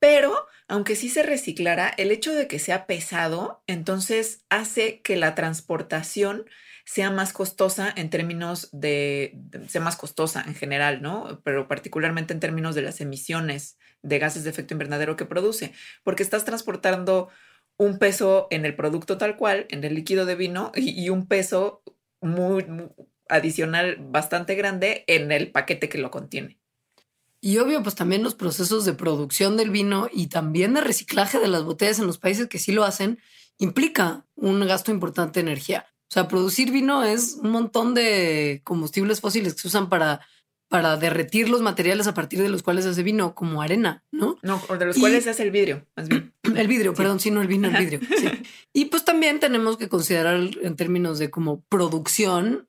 [0.00, 0.34] Pero
[0.66, 6.46] aunque sí se reciclara, el hecho de que sea pesado, entonces hace que la transportación
[6.84, 11.40] sea más costosa en términos de, sea más costosa en general, ¿no?
[11.42, 15.72] Pero particularmente en términos de las emisiones de gases de efecto invernadero que produce,
[16.02, 17.28] porque estás transportando
[17.76, 21.82] un peso en el producto tal cual, en el líquido de vino, y, un peso
[22.20, 22.64] muy,
[23.28, 26.58] adicional bastante grande en el paquete que lo contiene.
[27.40, 31.48] Y obvio, pues también los procesos de producción del vino y también de reciclaje de
[31.48, 33.18] las botellas en los países que sí lo hacen
[33.58, 35.93] implica un gasto importante de energía.
[36.14, 40.20] O sea, producir vino es un montón de combustibles fósiles que se usan para
[40.68, 44.38] para derretir los materiales a partir de los cuales se hace vino, como arena, ¿no?
[44.42, 46.32] No, o de los cuales se hace el vidrio, más bien.
[46.56, 48.00] El vidrio, perdón, sí, no el vino, el vidrio.
[48.16, 48.28] Sí.
[48.72, 52.68] Y pues también tenemos que considerar en términos de como producción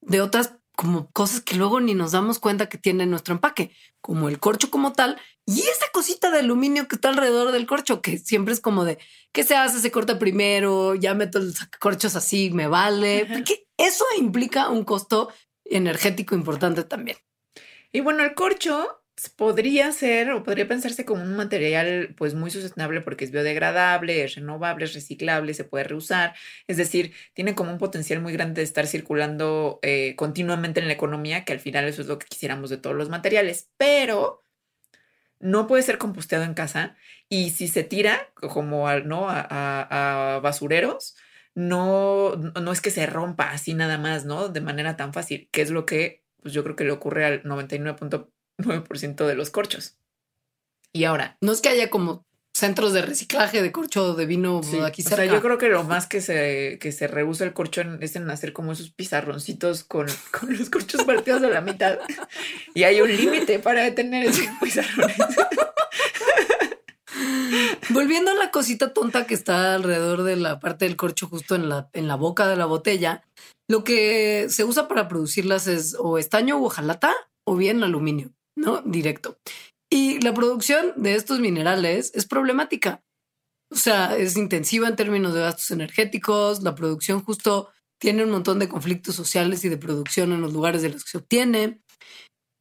[0.00, 3.70] de otras como cosas que luego ni nos damos cuenta que tiene nuestro empaque,
[4.00, 8.00] como el corcho como tal y esa cosita de aluminio que está alrededor del corcho,
[8.00, 8.98] que siempre es como de
[9.32, 9.80] ¿qué se hace?
[9.80, 13.26] Se corta primero, ya meto los corchos así, me vale.
[13.26, 15.32] Porque eso implica un costo
[15.64, 17.18] energético importante también.
[17.92, 19.01] Y bueno, el corcho
[19.36, 24.34] podría ser o podría pensarse como un material pues muy sustentable porque es biodegradable, es
[24.34, 26.34] renovable, es reciclable, se puede reusar,
[26.66, 30.94] es decir, tiene como un potencial muy grande de estar circulando eh, continuamente en la
[30.94, 34.44] economía, que al final eso es lo que quisiéramos de todos los materiales, pero
[35.40, 36.96] no puede ser composteado en casa
[37.28, 39.26] y si se tira como ¿no?
[39.28, 41.16] a basureros,
[41.54, 44.48] no, no es que se rompa así nada más, ¿no?
[44.48, 47.42] De manera tan fácil, que es lo que pues yo creo que le ocurre al
[48.62, 49.96] 99.9% de los corchos.
[50.92, 51.36] Y ahora.
[51.40, 55.22] No es que haya como centros de reciclaje de corcho de vino aquí cerca.
[55.22, 58.14] O sea, yo creo que lo más que se, que se rehúsa el corcho es
[58.14, 60.06] en hacer como esos pizarroncitos con,
[60.38, 61.98] con los corchos partidos a la mitad.
[62.74, 65.16] y hay un límite para detener esos pizarrones.
[67.90, 71.68] Volviendo a la cosita tonta que está alrededor de la parte del corcho justo en
[71.68, 73.22] la, en la boca de la botella,
[73.68, 77.12] lo que se usa para producirlas es o estaño o hojalata
[77.44, 78.82] o bien aluminio, ¿no?
[78.82, 79.38] Directo.
[79.90, 83.02] Y la producción de estos minerales es problemática.
[83.70, 88.58] O sea, es intensiva en términos de gastos energéticos, la producción justo tiene un montón
[88.58, 91.80] de conflictos sociales y de producción en los lugares de los que se obtiene.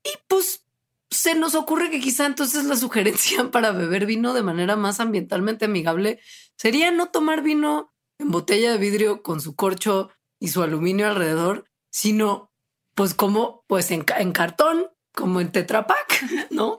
[0.04, 0.66] Y pues
[1.10, 5.66] se nos ocurre que quizá entonces la sugerencia para beber vino de manera más ambientalmente
[5.66, 6.20] amigable
[6.58, 11.66] sería no tomar vino en botella de vidrio con su corcho y su aluminio alrededor,
[11.92, 12.52] sino
[12.96, 16.78] pues como pues en, cartón, como en Tetrapac, ¿no?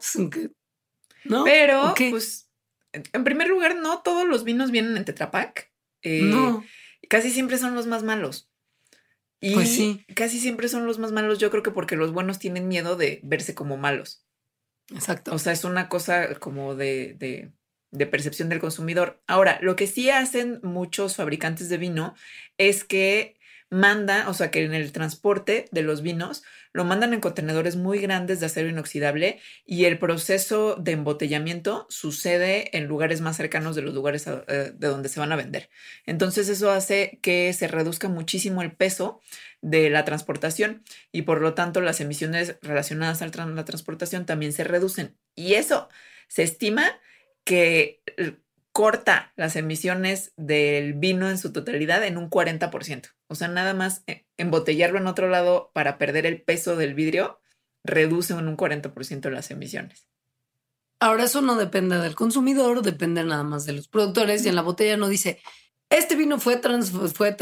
[1.24, 1.44] ¿No?
[1.44, 2.48] Pero pues
[2.92, 5.70] en primer lugar no todos los vinos vienen en Tetrapac.
[6.02, 6.64] Eh, no.
[7.08, 8.50] Casi siempre son los más malos.
[9.40, 10.04] Y pues sí.
[10.14, 13.20] casi siempre son los más malos, yo creo que porque los buenos tienen miedo de
[13.24, 14.24] verse como malos.
[14.94, 15.34] Exacto.
[15.34, 17.50] O sea, es una cosa como de, de,
[17.90, 19.20] de, percepción del consumidor.
[19.26, 22.14] Ahora, lo que sí hacen muchos fabricantes de vino
[22.56, 23.36] es que
[23.68, 27.98] manda, o sea, que en el transporte de los vinos lo mandan en contenedores muy
[27.98, 33.82] grandes de acero inoxidable y el proceso de embotellamiento sucede en lugares más cercanos de
[33.82, 35.70] los lugares eh, de donde se van a vender.
[36.06, 39.20] Entonces eso hace que se reduzca muchísimo el peso
[39.60, 44.64] de la transportación y por lo tanto las emisiones relacionadas a la transportación también se
[44.64, 45.16] reducen.
[45.34, 45.88] Y eso
[46.28, 46.84] se estima
[47.44, 48.02] que
[48.72, 53.10] corta las emisiones del vino en su totalidad en un 40%.
[53.28, 57.40] O sea, nada más eh, embotellarlo en otro lado para perder el peso del vidrio
[57.84, 60.08] reduce en un 40% las emisiones.
[61.00, 64.62] Ahora eso no depende del consumidor, depende nada más de los productores y en la
[64.62, 65.40] botella no dice,
[65.90, 66.60] este vino fue
[67.12, 67.36] fue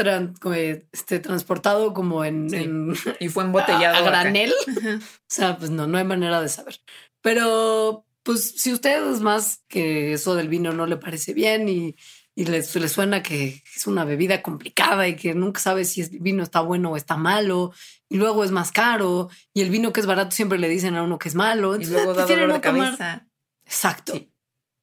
[0.55, 4.51] eh, este, transportado como en, y fue embotellado a, granel.
[4.51, 6.81] o sea, pues no, no hay manera de saber.
[7.21, 11.95] Pero pues si usted es más que eso del vino no le parece bien y,
[12.35, 16.43] y le, suena que es una bebida complicada y que nunca sabe si el vino
[16.43, 17.73] está bueno o está malo
[18.09, 21.03] y luego es más caro y el vino que es barato siempre le dicen a
[21.03, 21.79] uno que es malo.
[21.79, 23.27] y luego da dolor de cabeza.
[23.65, 24.13] Exacto.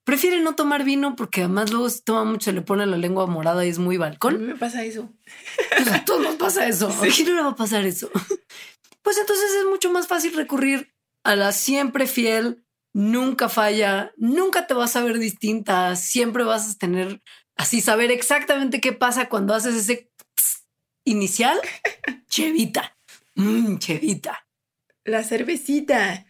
[0.05, 3.65] Prefiere no tomar vino porque además luego si toma mucho le pone la lengua morada
[3.65, 4.37] y es muy balcón.
[4.37, 5.13] A mí me pasa eso.
[5.77, 6.89] Pues a todos nos pasa eso.
[7.03, 8.11] ¿A quién no le va a pasar eso?
[9.01, 10.93] Pues entonces es mucho más fácil recurrir
[11.25, 16.79] a la siempre fiel nunca falla, nunca te vas a ver distinta, siempre vas a
[16.79, 17.23] tener
[17.57, 20.11] así, saber exactamente qué pasa cuando haces ese
[21.05, 21.59] inicial.
[22.29, 22.97] Chevita,
[23.35, 24.47] mm, chevita.
[25.05, 26.27] La cervecita.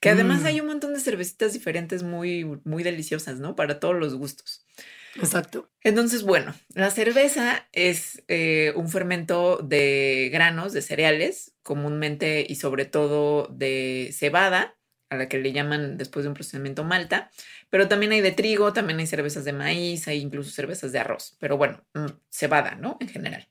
[0.00, 0.46] Que además Mm.
[0.46, 3.54] hay un montón de cervecitas diferentes muy, muy deliciosas, ¿no?
[3.54, 4.66] Para todos los gustos.
[5.14, 5.70] Exacto.
[5.82, 12.84] Entonces, bueno, la cerveza es eh, un fermento de granos, de cereales, comúnmente y sobre
[12.84, 14.76] todo de cebada,
[15.12, 17.30] a la que le llaman después de un procesamiento malta,
[17.70, 21.36] pero también hay de trigo, también hay cervezas de maíz, hay incluso cervezas de arroz,
[21.38, 22.96] pero bueno, mm, cebada, ¿no?
[23.00, 23.48] En general.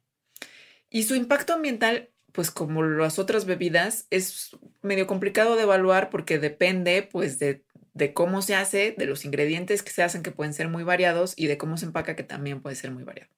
[0.90, 6.40] Y su impacto ambiental, pues como las otras bebidas, es medio complicado de evaluar porque
[6.40, 10.54] depende, pues, de, de cómo se hace, de los ingredientes que se hacen, que pueden
[10.54, 13.32] ser muy variados, y de cómo se empaca, que también puede ser muy variado.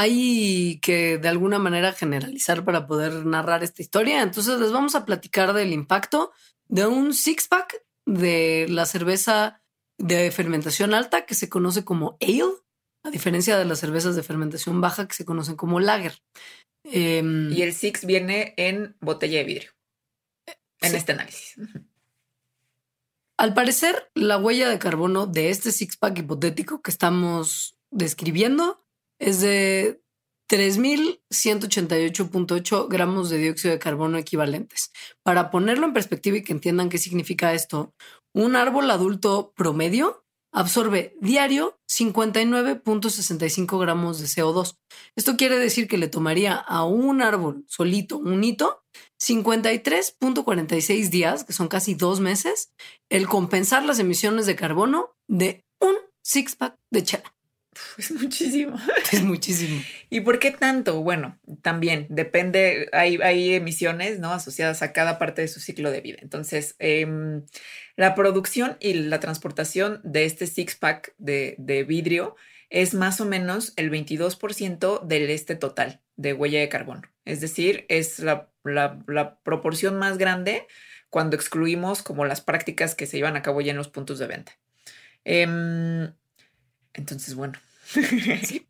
[0.00, 4.22] Hay que de alguna manera generalizar para poder narrar esta historia.
[4.22, 6.30] Entonces les vamos a platicar del impacto
[6.68, 9.60] de un six pack de la cerveza
[9.98, 12.54] de fermentación alta que se conoce como ale,
[13.02, 16.22] a diferencia de las cervezas de fermentación baja que se conocen como lager.
[16.84, 19.70] Em, Y el Six viene en botella de vidrio,
[20.80, 20.96] en sí.
[20.96, 21.56] este análisis.
[23.36, 28.84] Al parecer, la huella de carbono de este six pack hipotético que estamos describiendo
[29.18, 30.02] es de
[30.50, 34.90] 3.188.8 gramos de dióxido de carbono equivalentes.
[35.22, 37.94] Para ponerlo en perspectiva y que entiendan qué significa esto,
[38.32, 44.78] un árbol adulto promedio absorbe diario 59.65 gramos de CO2.
[45.14, 48.82] Esto quiere decir que le tomaría a un árbol solito, un hito,
[49.20, 52.72] 53.46 días, que son casi dos meses,
[53.10, 57.34] el compensar las emisiones de carbono de un six pack de chela.
[57.98, 58.76] Es muchísimo.
[59.12, 59.82] Es muchísimo.
[60.10, 61.02] ¿Y por qué tanto?
[61.02, 64.32] Bueno, también depende, hay, hay emisiones ¿no?
[64.32, 66.18] asociadas a cada parte de su ciclo de vida.
[66.22, 67.44] Entonces, em,
[67.96, 72.36] la producción y la transportación de este six pack de, de vidrio
[72.70, 77.02] es más o menos el 22% del este total de huella de carbono.
[77.24, 80.66] Es decir, es la, la- la proporción más grande
[81.10, 84.26] cuando excluimos como las prácticas que se llevan a cabo ya en los puntos de
[84.26, 84.52] venta.
[85.24, 86.12] Em,
[86.94, 87.54] entonces, bueno.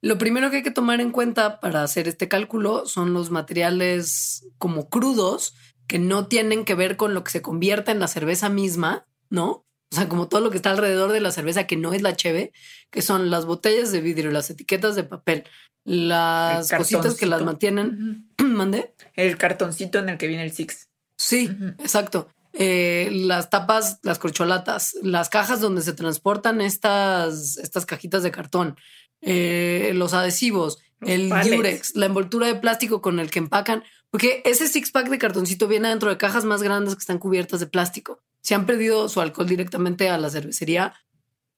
[0.00, 4.46] Lo primero que hay que tomar en cuenta para hacer este cálculo son los materiales
[4.58, 5.54] como crudos
[5.86, 9.64] que no tienen que ver con lo que se convierte en la cerveza misma, ¿no?
[9.92, 12.16] O sea, como todo lo que está alrededor de la cerveza que no es la
[12.16, 12.52] cheve,
[12.90, 15.44] que son las botellas de vidrio, las etiquetas de papel,
[15.84, 18.28] las cositas que las mantienen.
[18.38, 18.48] Ujú.
[18.48, 18.94] ¿Mandé?
[19.14, 20.88] El cartoncito en el que viene el Six.
[21.16, 21.48] Sí,
[21.78, 22.28] exacto.
[22.56, 28.76] Eh, las tapas, las corcholatas, las cajas donde se transportan estas, estas cajitas de cartón,
[29.22, 31.56] eh, los adhesivos, Los el pallets.
[31.56, 35.66] Durex, la envoltura de plástico con el que empacan, porque ese six pack de cartoncito
[35.66, 38.22] viene dentro de cajas más grandes que están cubiertas de plástico.
[38.40, 40.94] Si han perdido su alcohol directamente a la cervecería,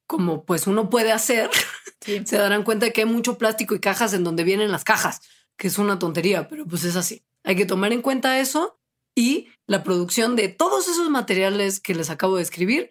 [0.06, 1.50] como pues uno puede hacer,
[2.00, 2.22] Sí.
[2.24, 5.20] se darán cuenta de que hay mucho plástico y cajas en donde vienen las cajas,
[5.58, 7.22] que es una tontería, pero pues es así.
[7.44, 8.78] Hay que tomar en cuenta eso
[9.16, 12.90] y la producción de todos esos materiales que les acabo de escribir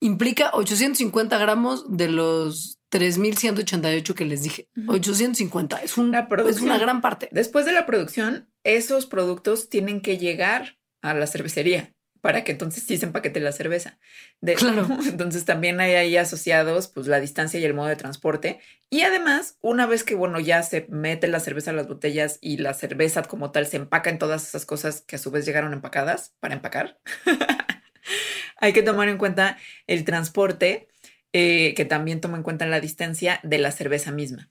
[0.00, 4.68] implica 850 gramos de los 3.188 que les dije.
[4.76, 4.94] Ujú.
[4.94, 6.14] 850 es, un,
[6.48, 7.28] es una gran parte.
[7.30, 12.84] Después de la producción, esos productos tienen que llegar a la cervecería para que entonces
[12.84, 13.98] sí se empaquete la cerveza.
[14.40, 14.86] De- Claro.
[15.06, 18.60] Entonces también hay ahí asociados pues la distancia y el modo de transporte.
[18.90, 22.58] Y además, una vez que bueno, ya se mete la cerveza a las botellas y
[22.58, 25.72] la cerveza como tal se empaca en todas esas cosas que a su vez llegaron
[25.72, 26.98] empacadas para empacar,
[28.56, 30.88] hay que tomar en cuenta el transporte,
[31.32, 34.50] eh, que también toma en cuenta la distancia de la cerveza misma.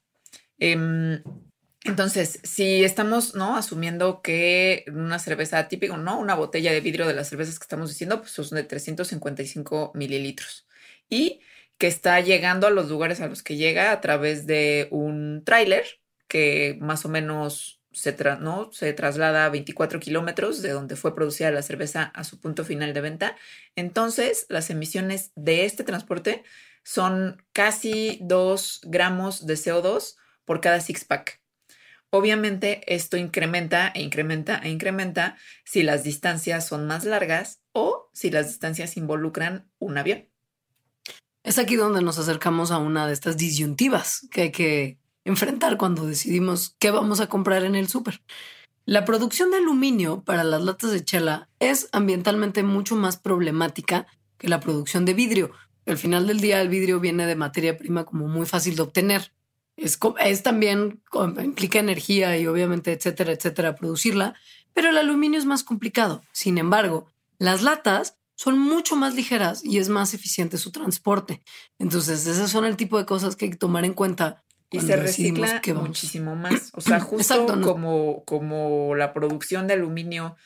[0.59, 1.23] Em,
[1.85, 3.55] entonces, si estamos, ¿no?
[3.57, 6.19] Asumiendo que una cerveza típica, ¿no?
[6.19, 10.67] Una botella de vidrio de las cervezas que estamos diciendo, pues son de 355 mililitros.
[11.09, 11.39] Y
[11.77, 15.85] que está llegando a los lugares a los que llega a través de un tráiler
[16.27, 18.71] que más o menos se, tra- ¿no?
[18.73, 22.93] se traslada a 24 kilómetros de donde fue producida la cerveza a su punto final
[22.93, 23.37] de venta.
[23.75, 26.43] Entonces, las emisiones de este transporte
[26.83, 31.38] son casi 2 gramos de CO2 por cada six pack.
[32.11, 38.31] Obviamente esto incrementa e incrementa e incrementa si las distancias son más largas o si
[38.31, 40.27] las distancias involucran un avión.
[41.43, 46.05] Es aquí donde nos acercamos a una de estas disyuntivas que hay que enfrentar cuando
[46.05, 48.21] decidimos qué vamos a comprar en el súper.
[48.85, 54.07] La producción de aluminio para las latas de chela es ambientalmente mucho más problemática
[54.39, 55.51] que la producción de vidrio.
[55.85, 59.31] Al final del día el vidrio viene de materia prima como muy fácil de obtener.
[59.81, 61.01] Es, es también,
[61.41, 64.35] implica energía y obviamente, etcétera, etcétera, producirla,
[64.73, 66.23] pero el aluminio es más complicado.
[66.31, 67.07] Sin embargo,
[67.37, 71.41] las latas son mucho más ligeras y es más eficiente su transporte.
[71.77, 74.95] Entonces, esas son el tipo de cosas que hay que tomar en cuenta Y se
[74.95, 76.71] recicla muchísimo más.
[76.73, 80.37] O sea, justo como, como la producción de aluminio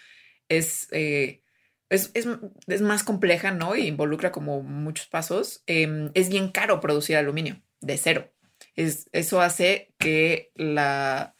[0.50, 1.44] es, eh,
[1.90, 3.76] es, es, más compleja, ¿no?
[3.76, 5.62] Y involucra como muchos pasos.
[5.68, 8.33] Em, es bien caro producir aluminio de cero.
[8.76, 11.36] Es, eso hace que, la,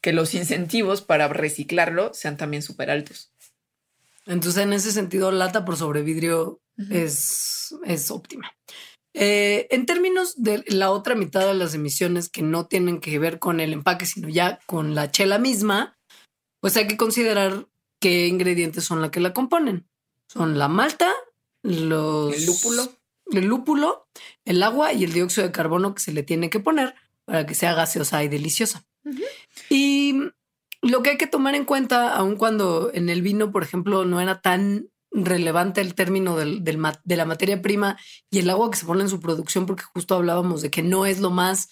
[0.00, 3.32] que los incentivos para reciclarlo sean también súper altos.
[4.26, 6.60] Entonces, en ese sentido, lata por sobrevidrio
[6.90, 8.54] es, es óptima.
[9.16, 13.38] Eh, en términos de la otra mitad de las emisiones que no tienen que ver
[13.38, 15.96] con el empaque, sino ya con la chela misma,
[16.60, 17.68] pues hay que considerar
[18.00, 19.88] qué ingredientes son las que la componen.
[20.26, 21.12] Son la malta,
[21.62, 22.34] los...
[22.34, 22.90] El lúpulo.
[23.30, 24.08] El lúpulo,
[24.44, 26.94] el agua y el dióxido de carbono que se le tiene que poner
[27.24, 28.84] para que sea gaseosa y deliciosa.
[29.70, 30.14] Y
[30.82, 34.20] lo que hay que tomar en cuenta, aun cuando en el vino, por ejemplo, no
[34.20, 37.96] era tan relevante el término del, de la materia prima
[38.30, 41.06] y el agua que se pone en su producción, porque justo hablábamos de que no
[41.06, 41.70] es lo más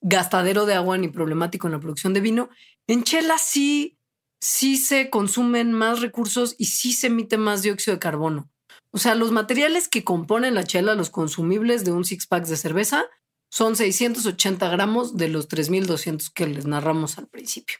[0.00, 2.48] gastadero de agua ni problemático en la producción de vino.
[2.86, 3.98] En Chela sí,
[4.40, 8.50] sí se consumen más recursos y sí se emite más dióxido de carbono.
[8.94, 12.56] O sea, los materiales que componen la chela, los consumibles de un six pack de
[12.56, 13.06] cerveza,
[13.48, 17.78] son 680 gramos de los 3200 que les narramos al principio.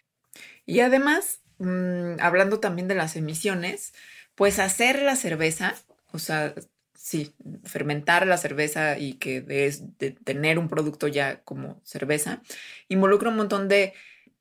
[0.67, 3.95] Y además, mm, hablando también de las emisiones,
[4.35, 5.77] pues hacer la cerveza,
[6.11, 6.53] o sea,
[6.97, 12.43] sí, fermentar la cerveza y que es de tener un producto ya como cerveza,
[12.89, 13.93] involucra un montón de,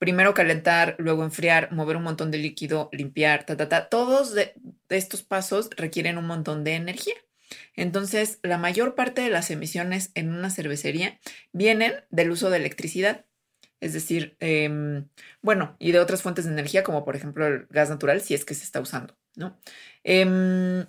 [0.03, 3.87] primero calentar, luego enfriar, mover un montón de líquido, limpiar, ta, ta, ta.
[3.87, 4.35] Todos
[4.89, 7.13] estos pasos requieren un montón de energía.
[7.73, 11.21] Entonces, la mayor parte de las emisiones en una cervecería
[11.53, 13.23] vienen del uso de electricidad.
[13.79, 15.07] Es decir, em,
[15.41, 18.43] bueno, y de otras fuentes de energía, como por ejemplo el gas natural, si es
[18.43, 19.17] que se está usando.
[19.37, 19.57] ¿no?
[20.03, 20.85] Em,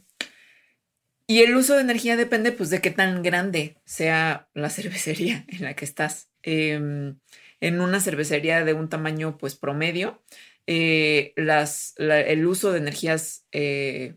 [1.29, 5.63] y el uso de energía depende pues de qué tan grande sea la cervecería en
[5.63, 6.31] la que estás.
[6.43, 7.21] Em,
[7.61, 10.23] en una cervecería de un tamaño pues promedio,
[10.67, 14.17] eh, las, el uso de energías eh,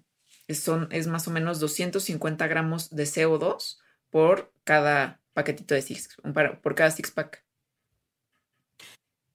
[0.50, 3.78] son, es más o menos 250 gramos de CO2
[4.10, 6.18] por cada paquetito de six,
[6.62, 7.44] por cada six pack.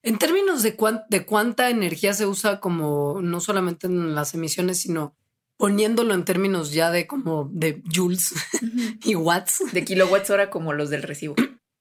[0.03, 0.76] En términos de,
[1.11, 5.16] de cuánta energía se usa como no solamente en las emisiones, sino
[5.57, 8.34] poniéndolo en términos ya de como de joules
[9.05, 9.62] y watts.
[9.72, 11.36] De kilowatts hora como los del recibo.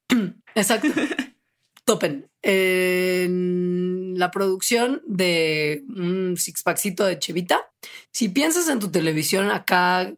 [0.55, 0.89] Exacto.
[1.85, 2.29] Topen.
[2.43, 7.71] En la producción de un six packcito de chevita,
[8.11, 10.13] si piensas en tu televisión acá,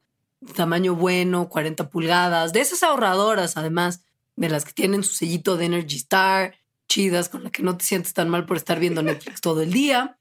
[0.56, 4.04] tamaño bueno, 40 pulgadas, de esas ahorradoras además,
[4.36, 6.56] de las que tienen su sellito de Energy Star,
[6.88, 9.72] chidas, con la que no te sientes tan mal por estar viendo Netflix todo el
[9.72, 10.18] día.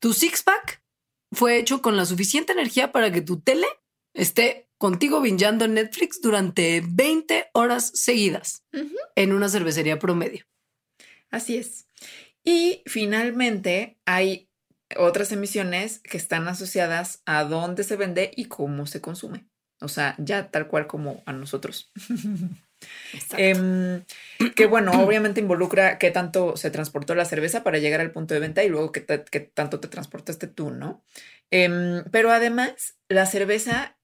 [0.00, 0.82] Tu six pack
[1.32, 3.66] fue hecho con la suficiente energía para que tu tele
[4.14, 8.64] esté contigo bingeando Netflix durante 20 horas seguidas
[9.14, 10.44] en una cervecería promedio.
[11.30, 11.86] Así es.
[12.44, 14.48] Y finalmente hay
[14.96, 19.46] otras emisiones que están asociadas a dónde se vende y cómo se consume.
[19.80, 21.92] O sea, ya tal cual como a nosotros.
[23.36, 24.04] Em,
[24.54, 28.40] que bueno, obviamente involucra qué tanto se transportó la cerveza para llegar al punto de
[28.40, 29.00] venta y luego qué,
[29.52, 31.02] tanto te transportaste tú, ¿no?
[31.50, 33.98] Em, pero además, la cerveza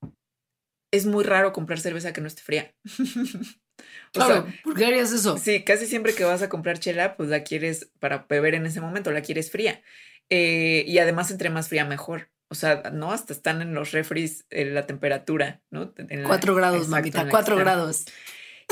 [0.91, 2.75] es muy raro comprar cerveza que no esté fría.
[4.13, 5.37] Claro, ¿por qué harías eso?
[5.39, 8.81] Sí, casi siempre que vas a comprar chela, pues la quieres para beber en ese
[8.81, 9.83] momento, la quieres fría.
[10.31, 12.31] Eh, y además, entre más fría, mejor.
[12.49, 15.93] O sea, no, hasta están en los refries en la temperatura, ¿no?
[16.27, 18.05] cuatro grados, mamita, cuatro grados.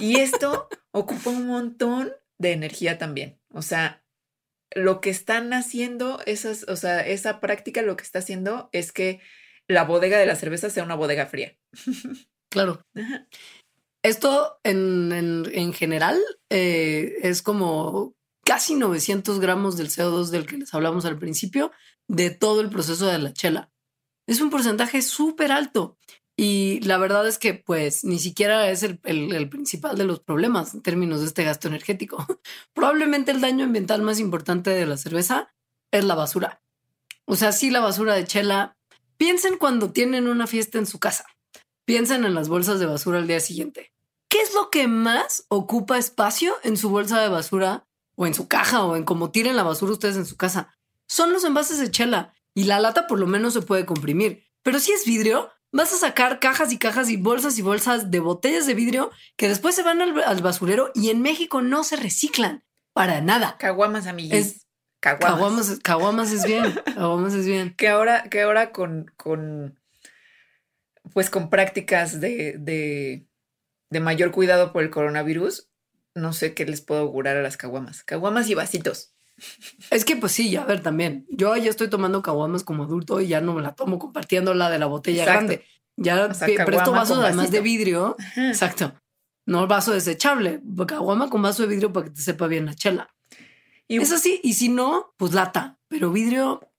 [0.00, 3.40] Y esto ocupa un montón de energía también.
[3.50, 4.04] O sea,
[4.74, 9.20] lo que están haciendo, esas, o sea, esa práctica lo que está haciendo es que
[9.66, 11.56] la bodega de la cerveza sea una bodega fría.
[12.52, 12.84] Claro.
[14.02, 21.04] Esto en, general eh, es como casi 900 gramos del CO2 del que les hablamos
[21.04, 21.70] al principio
[22.08, 23.70] de todo el proceso de la chela.
[24.26, 25.98] Es un porcentaje súper alto
[26.36, 30.82] y la verdad es que pues ni siquiera es el, principal de los problemas en
[30.82, 32.26] términos de este gasto energético.
[32.74, 35.54] Probablemente el daño ambiental más importante de la cerveza
[35.92, 36.60] es la basura.
[37.24, 38.76] O sea, sí la basura de chela.
[39.16, 41.26] Piensen cuando tienen una fiesta en su casa.
[41.84, 43.92] Piensen en las bolsas de basura al día siguiente.
[44.28, 48.48] ¿Qué es lo que más ocupa espacio en su bolsa de basura o en su
[48.48, 50.76] caja o en cómo tiren la basura ustedes en su casa?
[51.06, 54.44] Son los envases de chela y la lata por lo menos se puede comprimir.
[54.62, 58.20] Pero si es vidrio, vas a sacar cajas y cajas y bolsas y bolsas de
[58.20, 62.64] botellas de vidrio que después se van al, basurero y en México no se reciclan
[62.92, 63.56] para nada.
[63.58, 64.66] Caguamas, amigues.
[65.00, 65.78] caguamas.
[65.82, 66.32] caguamas.
[66.32, 66.80] es bien.
[66.94, 67.74] Caguamas es bien.
[67.76, 69.78] Que ahora, que ahora con, con
[71.12, 73.26] pues con prácticas de, de,
[73.90, 75.68] de mayor cuidado por el coronavirus,
[76.14, 78.04] no sé qué les puedo augurar a las caguamas.
[78.04, 79.14] Caguamas y vasitos.
[79.90, 81.26] Es que pues sí, a ver también.
[81.30, 84.70] Yo ya estoy tomando caguamas como adulto y ya no me la tomo compartiendo la
[84.70, 85.64] de la botella grande.
[85.96, 88.16] Ya presto vasos además de vidrio.
[88.36, 88.94] Exacto.
[89.46, 90.60] No vaso desechable.
[90.86, 93.14] Caguama con vaso de vidrio para que te sepa bien la chela.
[93.88, 94.40] Y, es así.
[94.42, 95.78] Y si no, pues lata.
[95.88, 96.70] Pero vidrio.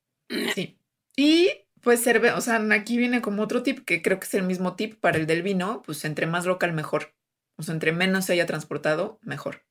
[0.56, 0.80] Sí.
[1.16, 1.50] Y
[1.84, 4.76] pues cerveza, o sea, aquí viene como otro tip que creo que es el mismo
[4.76, 7.14] tip para el del vino, pues entre más local mejor.
[7.58, 9.66] O sea, entre menos se haya transportado, mejor.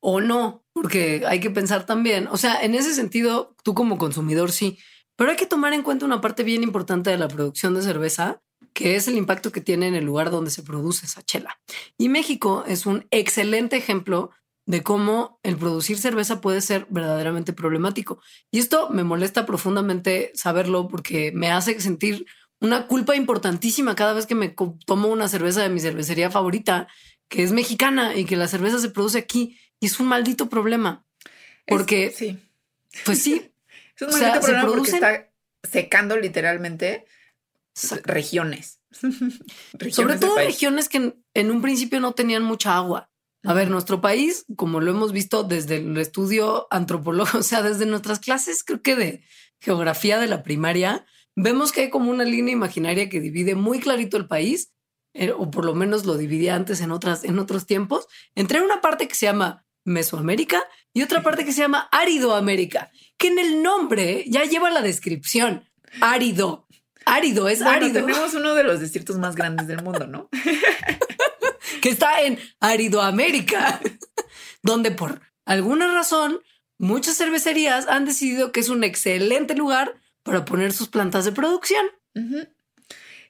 [0.00, 4.50] O no, porque hay que pensar también, o sea, en ese sentido, tú como consumidor
[4.50, 4.78] sí,
[5.16, 8.42] pero hay que tomar en cuenta una parte bien importante de la producción de cerveza,
[8.72, 11.60] que es el impacto que tiene en el lugar donde se produce esa chela.
[11.96, 14.32] Y México es un excelente ejemplo
[14.66, 18.20] de cómo el producir cerveza puede ser verdaderamente problemático.
[18.50, 22.26] Y esto me molesta profundamente saberlo porque me hace sentir
[22.60, 24.54] una culpa importantísima cada vez que me
[24.86, 26.86] tomo una cerveza de mi cervecería favorita,
[27.28, 29.58] que es mexicana y que la cerveza se produce aquí.
[29.80, 31.04] Y es un maldito problema.
[31.66, 32.38] Porque, sí.
[33.04, 33.50] pues sí.
[33.96, 35.28] es un maldito problema porque está
[35.64, 37.04] secando literalmente
[38.04, 38.78] regiones.
[39.90, 43.11] Sobre todo regiones que en un principio no tenían mucha agua.
[43.44, 47.86] A ver, nuestro país, como lo hemos visto desde el estudio antropológico, o sea, desde
[47.86, 49.24] nuestras clases, creo que de
[49.60, 54.16] geografía de la primaria, vemos que hay como una línea imaginaria que divide muy clarito
[54.16, 54.72] el país,
[55.14, 58.80] eh, o por lo menos lo dividía antes en, otras, en otros tiempos, entre una
[58.80, 63.62] parte que se llama Mesoamérica y otra parte que se llama Áridoamérica, que en el
[63.62, 65.68] nombre ya lleva la descripción,
[66.00, 66.66] árido.
[67.04, 68.06] Árido, es árido.
[68.06, 70.28] Tenemos uno de los desiertos más grandes del mundo, ¿no?
[71.82, 73.80] que está en Aridoamérica,
[74.62, 76.40] donde por alguna razón
[76.78, 81.84] muchas cervecerías han decidido que es un excelente lugar para poner sus plantas de producción.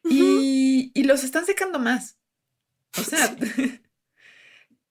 [0.04, 2.18] y, los están secando más.
[2.98, 3.34] O sea,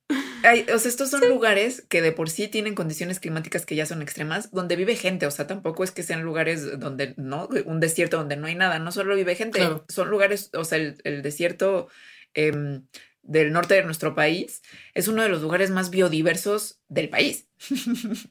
[0.09, 4.01] o sea, estos son lugares que de por sí tienen condiciones climáticas que ya son
[4.01, 5.27] extremas, donde vive gente.
[5.27, 8.79] O sea, tampoco es que sean lugares donde no, un desierto donde no hay nada,
[8.79, 11.89] no solo vive gente, son lugares, o sea, el, desierto
[12.33, 12.87] em,
[13.23, 14.61] del norte de nuestro país,
[14.93, 17.47] es uno de los lugares más biodiversos del país.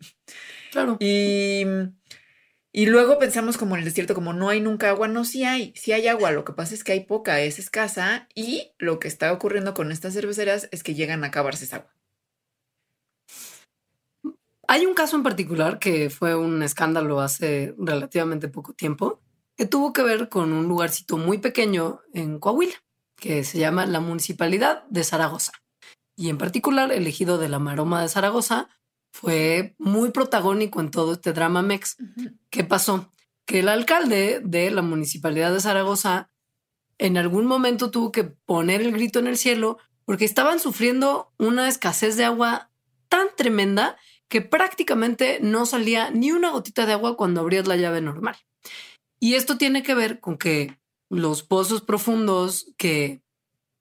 [0.73, 0.99] Claro.
[1.01, 1.65] Y,
[2.73, 5.73] y luego pensamos como en el desierto, como no hay nunca agua, no, sí hay,
[5.75, 9.09] sí hay agua, lo que pasa es que hay poca, es escasa y lo que
[9.09, 11.95] está ocurriendo con estas cerveceras es que llegan a acabarse esa agua.
[14.69, 19.21] Hay un caso en particular que fue un escándalo hace relativamente poco tiempo,
[19.57, 22.77] que tuvo que ver con un lugarcito muy pequeño en Coahuila
[23.21, 25.53] que se llama la Municipalidad de Zaragoza.
[26.17, 28.69] Y en particular, el ejido de la Maroma de Zaragoza
[29.13, 31.97] fue muy protagónico en todo este drama mex.
[32.51, 33.13] ¿Qué pasó?
[33.47, 36.31] Que el alcalde de la Municipalidad de Zaragoza
[36.99, 41.69] en algún momento tuvo que poner el grito en el cielo porque estaban sufriendo una
[41.69, 42.71] escasez de agua
[43.09, 43.97] tan tremenda
[44.29, 48.37] que prácticamente no salía ni una gotita de agua cuando abrías la llave normal.
[49.19, 50.80] Y esto tiene que ver con que
[51.11, 53.23] los pozos profundos que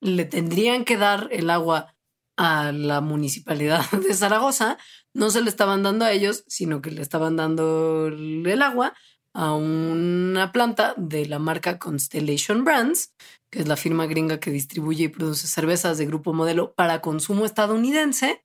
[0.02, 1.96] le tendrían que dar el agua
[2.36, 4.78] a la municipalidad de Zaragoza,
[5.14, 8.94] no se le estaban dando a ellos, sino que le estaban dando el agua
[9.34, 13.14] a una planta de la marca Constellation Brands,
[13.52, 17.46] que es la firma gringa que distribuye y produce cervezas de grupo modelo para consumo
[17.46, 18.44] estadounidense,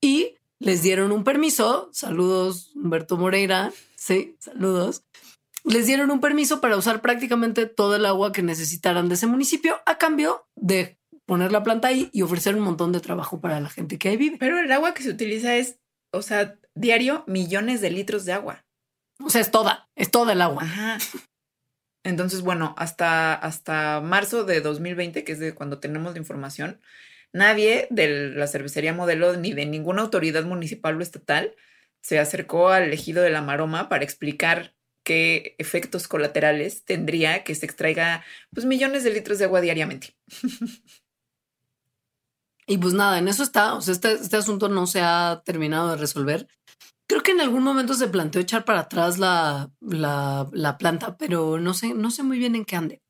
[0.00, 1.90] y les dieron un permiso.
[1.92, 3.72] Saludos, Humberto Moreira.
[3.96, 5.05] Sí, saludos
[5.66, 9.80] les dieron un permiso para usar prácticamente todo el agua que necesitaran de ese municipio
[9.84, 13.68] a cambio de poner la planta ahí y ofrecer un montón de trabajo para la
[13.68, 14.36] gente que ahí vive.
[14.38, 15.80] Pero el agua que se utiliza es,
[16.12, 18.64] o sea, diario millones de litros de agua.
[19.18, 20.62] O sea, es toda, es toda el agua.
[20.62, 20.98] Ajá.
[22.04, 26.80] Entonces, bueno, hasta, hasta marzo de 2020, que es de cuando tenemos la información,
[27.32, 31.56] nadie de la cervecería modelo ni de ninguna autoridad municipal o estatal
[32.02, 34.75] se acercó al ejido de la Maroma para explicar
[35.06, 40.16] qué efectos colaterales tendría que se extraiga pues millones de litros de agua diariamente.
[42.68, 43.74] Y pues nada, en eso está.
[43.74, 46.48] O sea, este, este, asunto no se ha terminado de resolver.
[47.08, 51.60] Creo que en algún momento se planteó echar para atrás la, la, la, planta, pero
[51.60, 53.02] no sé, no sé muy bien en qué ande.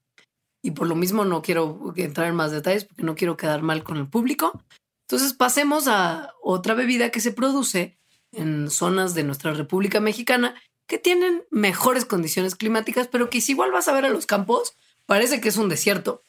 [0.62, 3.82] Y por lo mismo no quiero entrar en más detalles porque no quiero quedar mal
[3.82, 4.62] con el público.
[5.09, 7.99] Entonces pasemos a otra bebida que se produce
[8.32, 10.55] en zonas de nuestra República Mexicana
[10.87, 14.76] que tienen mejores condiciones climáticas, pero que si igual vas a ver a los campos,
[15.07, 16.22] parece que es un desierto.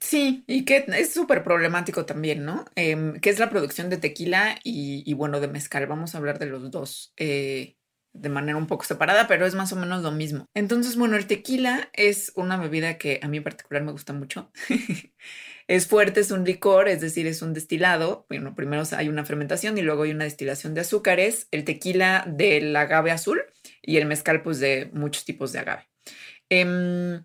[0.00, 2.64] Sí, y que es súper problemático también, ¿no?
[2.74, 5.86] Em, que es la producción de tequila y, bueno, de mezcal.
[5.86, 7.76] Vamos a hablar de los dos eh,
[8.12, 10.46] de manera un poco separada, pero es más o menos lo mismo.
[10.54, 14.50] Entonces, bueno, el tequila es una bebida que a mí en particular me gusta mucho.
[15.72, 18.26] es fuerte, es un licor, es decir, es un destilado.
[18.28, 22.76] Bueno, primero hay una fermentación y luego hay una destilación de azúcares, el tequila del
[22.76, 23.40] agave azul
[23.80, 25.88] y el mezcal, pues de muchos tipos de agave.
[26.50, 27.22] Em,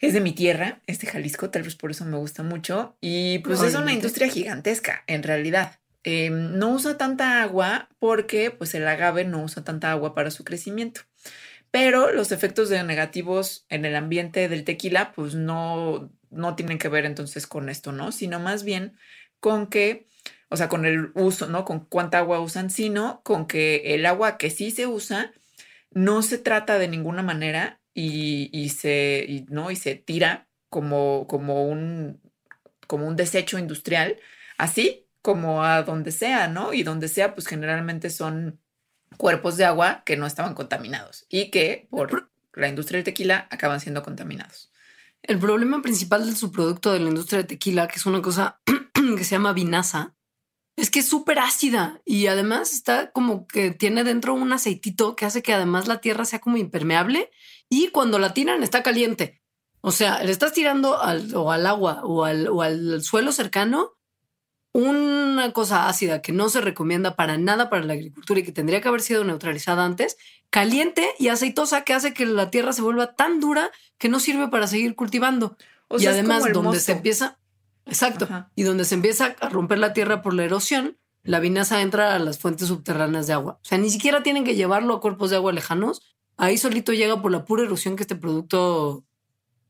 [0.00, 2.96] es de mi tierra, es de Jalisco, tal vez por eso me gusta mucho.
[3.00, 5.78] Y pues es una industria gigantesca, en realidad.
[6.02, 10.42] Em, no usa tanta agua porque pues el agave no usa tanta agua para su
[10.42, 11.02] crecimiento.
[11.70, 17.04] Pero los efectos negativos en el ambiente del tequila pues no, no tienen que ver
[17.04, 18.12] entonces con esto, ¿no?
[18.12, 18.96] Sino más bien
[19.40, 20.06] con que,
[20.48, 21.64] o sea, con el uso, ¿no?
[21.64, 25.32] Con cuánta agua usan, sino con que el agua que sí se usa
[25.90, 29.70] no se trata de ninguna manera y, se, ¿no?
[29.70, 32.20] y se tira como, como, un,
[32.86, 34.18] como un desecho industrial,
[34.58, 36.74] así como a donde sea, ¿no?
[36.74, 38.60] Y donde sea, pues generalmente son
[39.16, 43.80] cuerpos de agua que no estaban contaminados y que por la industria del tequila acaban
[43.80, 44.70] siendo contaminados.
[45.22, 48.60] El problema principal del subproducto de la industria de tequila, que es una cosa
[49.16, 50.14] que se llama vinaza,
[50.76, 55.24] es que es súper ácida y además está como que tiene dentro un aceitito que
[55.24, 57.30] hace que además la tierra sea como impermeable
[57.68, 59.40] y cuando la tiran está caliente.
[59.80, 63.95] O sea, le estás tirando al, o al agua o al, o al suelo cercano
[64.76, 68.82] una cosa ácida que no se recomienda para nada para la agricultura y que tendría
[68.82, 70.18] que haber sido neutralizada antes,
[70.50, 74.48] caliente y aceitosa que hace que la tierra se vuelva tan dura que no sirve
[74.48, 75.56] para seguir cultivando.
[75.98, 77.38] y además, donde se empieza,
[77.86, 82.14] exacto, y donde se empieza a romper la tierra por la erosión, la vinaza entra
[82.14, 83.58] a las fuentes subterráneas de agua.
[83.62, 86.02] O sea, ni siquiera tienen que llevarlo a cuerpos de agua lejanos.
[86.36, 89.04] Ahí solito llega por la pura erosión que este producto,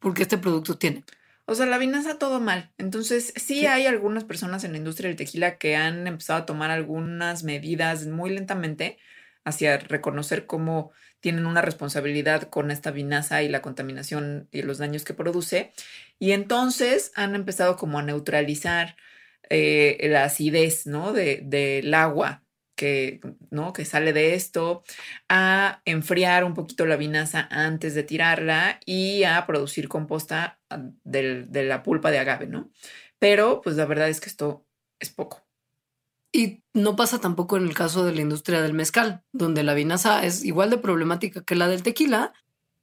[0.01, 1.05] porque este producto tiene.
[1.47, 2.73] O sea, la vinaza todo mal.
[2.77, 6.71] Entonces, sí, hay algunas personas en la industria del tequila que han empezado a tomar
[6.71, 8.99] algunas medidas muy lentamente
[9.45, 10.91] hacia reconocer cómo
[11.21, 15.73] tienen una responsabilidad con esta vinaza y la contaminación y los daños que produce.
[16.19, 18.97] Y entonces han empezado como a neutralizar
[19.49, 21.13] eh, la acidez, ¿no?
[21.13, 22.43] De, del agua
[22.77, 23.21] que,
[23.51, 23.73] ¿no?
[23.73, 24.85] que sale de esto,
[25.29, 31.65] a enfriar un poquito la vinaza antes de tirarla y a producir composta ah, de
[31.65, 32.71] la pulpa de agave, ¿no?
[33.19, 34.67] Pero pues la verdad es que esto
[35.01, 35.47] es poco.
[36.33, 40.25] Y no pasa tampoco en el caso de la industria del mezcal, donde la vinaza
[40.25, 42.35] es igual de problemática que la del tequila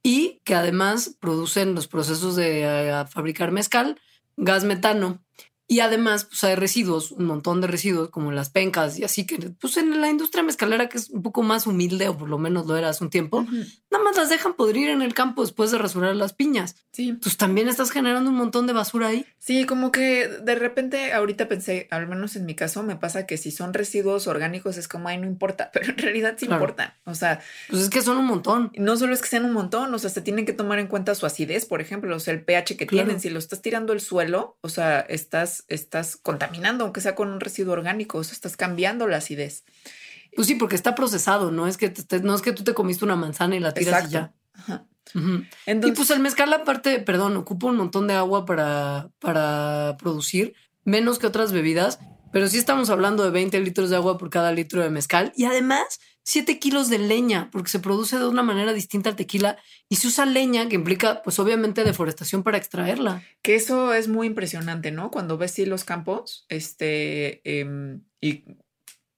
[0.02, 4.00] y que además producen los procesos de eh, fabricar mezcal
[4.36, 5.24] gas metano
[5.66, 9.38] y además, pues hay residuos, un montón de residuos como las pencas y así que,
[9.58, 12.66] pues en la industria mezcalera que es un poco más humilde o por lo menos
[12.66, 13.46] lo era hace un tiempo,
[13.90, 16.76] nada más las dejan podrir en el campo después de rasurar las piñas.
[16.92, 17.08] Sí.
[17.08, 19.24] Entonces también estás generando un montón de basura ahí.
[19.38, 23.38] Sí, como que de repente ahorita pensé, al menos en mi caso me pasa que
[23.38, 26.98] si son residuos orgánicos es como, ay, no importa, pero en realidad sí importa.
[27.04, 27.40] O sea,
[27.70, 28.70] pues es que son un montón.
[28.76, 31.14] No solo es que sean un montón, o sea, se tienen que tomar en cuenta
[31.14, 34.00] su acidez, por ejemplo, o sea, el pH que tienen, si lo estás tirando al
[34.00, 38.56] suelo, o sea, estás estás, contaminando, aunque sea con un residuo orgánico, o sea, estás
[38.56, 39.64] cambiando la acidez.
[40.34, 41.92] Pues sí, porque está procesado, no es que
[42.22, 44.34] no es que tú te comiste una manzana y la tiras y ya.
[45.66, 51.18] y pues el mezcal, aparte, perdón, ocupa un montón de agua para, para producir, menos
[51.18, 52.00] que otras bebidas,
[52.34, 55.32] pero sí estamos hablando de 20 litros de agua por cada litro de mezcal.
[55.36, 59.56] Y además, 7 kilos de leña, porque se produce de una manera distinta al tequila
[59.88, 63.22] y se usa leña, que implica, pues obviamente, deforestación para extraerla.
[63.40, 65.12] Que eso es muy impresionante, ¿no?
[65.12, 68.42] Cuando ves sí los campos, este, em, y,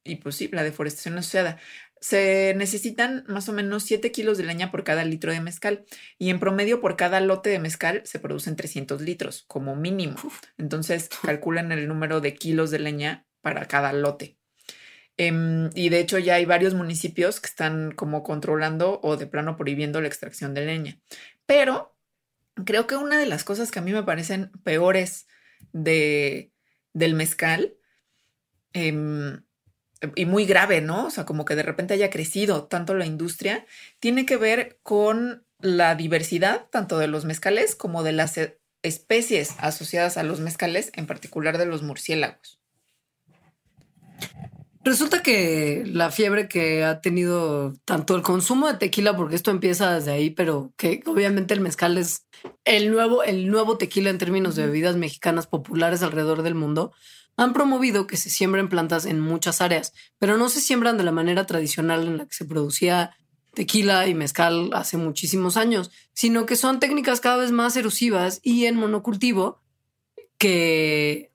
[0.05, 1.59] y pues sí, la deforestación asociada.
[2.01, 5.85] Se necesitan más o menos 7 kilos de leña por cada litro de mezcal
[6.19, 10.17] y en promedio por cada lote de mezcal se producen 300 litros como mínimo.
[10.59, 14.37] Entonces calculan el número de kilos de leña para cada lote.
[15.19, 19.57] Em, y de hecho ya hay varios municipios que están como controlando o de plano
[19.57, 21.01] prohibiendo la extracción de leña.
[21.47, 21.97] Pero
[22.65, 25.27] creo que una de las cosas que a mí me parecen peores
[25.73, 26.53] de,
[26.93, 27.77] del mezcal
[28.73, 29.43] em,
[30.15, 31.07] y muy grave, ¿no?
[31.07, 33.67] O sea, como que de repente haya crecido tanto la industria,
[33.99, 39.55] tiene que ver con la diversidad tanto de los mezcales como de las e, especies
[39.59, 42.61] asociadas a los mezcales, en particular de los murciélagos.
[44.87, 49.93] Resulta que la fiebre que ha tenido tanto el consumo de tequila, porque esto empieza
[49.93, 52.25] desde ahí, pero que obviamente el mezcal es
[52.65, 56.93] el nuevo, el nuevo tequila en términos de bebidas mexicanas populares alrededor del mundo,
[57.37, 61.13] han promovido que se siembren plantas en muchas áreas, pero no se siembran de la
[61.13, 63.17] manera tradicional en la que se producía
[63.55, 68.67] tequila y mezcal hace muchísimos años, sino que son técnicas cada vez más erosivas y
[68.67, 69.61] en monocultivo
[70.39, 71.33] que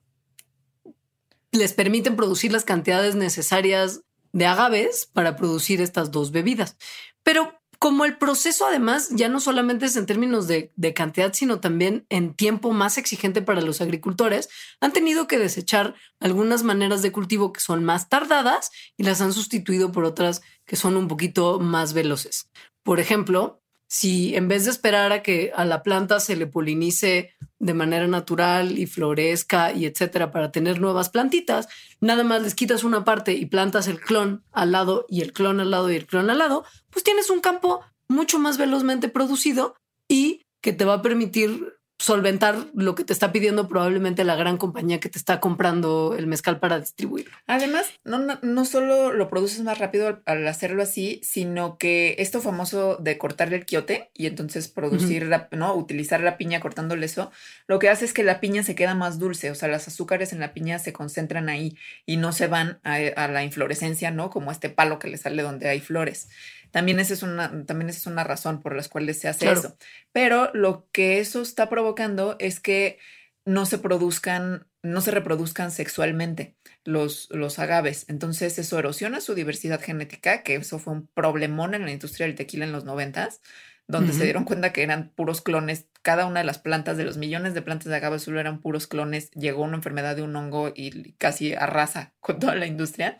[1.50, 6.76] les permiten producir las cantidades necesarias de agaves para producir estas dos bebidas.
[7.22, 12.06] Pero como el proceso además ya no solamente es en términos de, cantidad, sino también
[12.10, 14.48] en tiempo más exigente para los agricultores,
[14.80, 19.32] han tenido que desechar algunas maneras de cultivo que son más tardadas y las han
[19.32, 22.48] sustituido por otras que son un poquito más veloces.
[22.84, 23.61] Por ejemplo,
[23.92, 28.06] si en vez de esperar a que a la planta se le polinice de manera
[28.06, 31.68] natural y florezca y etcétera para tener nuevas plantitas,
[32.00, 35.60] nada más les quitas una parte y plantas el clon al lado y el clon
[35.60, 39.76] al lado y el clon al lado, pues tienes un campo mucho más velozmente producido
[40.08, 44.56] y que te va a permitir solventar lo que te está pidiendo probablemente la gran
[44.56, 47.30] compañía que te está comprando el mezcal para distribuirlo.
[47.46, 52.96] Además, no, no, solo lo produces más rápido al, hacerlo así, sino que esto famoso
[52.96, 55.76] de cortarle el quiote y entonces producir, la, ¿no?
[55.76, 57.30] Utilizar la piña cortándole eso,
[57.68, 60.32] lo que hace es que la piña se queda más dulce, o sea, los azúcares
[60.32, 64.28] en la piña se concentran ahí y no se van a, a la inflorescencia, ¿no?
[64.28, 66.28] Como este palo que le sale donde hay flores.
[66.72, 69.76] También esa es una, también es una razón por las cuales se hace eso.
[70.10, 72.98] Pero lo que eso está provocando es que
[73.44, 78.06] no se produzcan, no se reproduzcan sexualmente los, los agaves.
[78.08, 82.36] Entonces eso erosiona su diversidad genética, que eso fue un problemón en la industria del
[82.36, 83.42] tequila en los noventas,
[83.86, 85.86] donde se dieron cuenta que eran puros clones.
[86.00, 88.86] Cada una de las plantas, de los millones de plantas de agave solo eran puros
[88.86, 89.30] clones.
[89.32, 93.18] Llegó una enfermedad de un hongo y casi arrasa con toda la industria.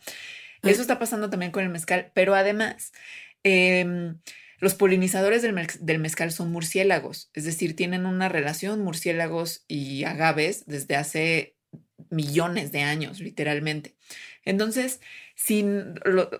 [0.62, 2.92] Eso está pasando también con el mezcal, pero además
[3.44, 4.18] Em,
[4.58, 10.94] los polinizadores del, mezcal son murciélagos, es decir, tienen una relación murciélagos y agaves desde
[10.94, 11.56] hace
[12.10, 13.96] millones de años, literalmente.
[14.44, 15.00] Entonces,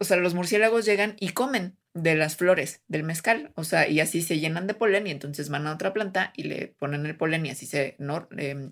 [0.00, 4.00] o sea, los murciélagos llegan y comen de las flores del mezcal, o sea, y
[4.00, 7.16] así se llenan de polen y entonces van a otra planta y le ponen el
[7.16, 8.28] polen y así se, ¿no?
[8.38, 8.70] Em,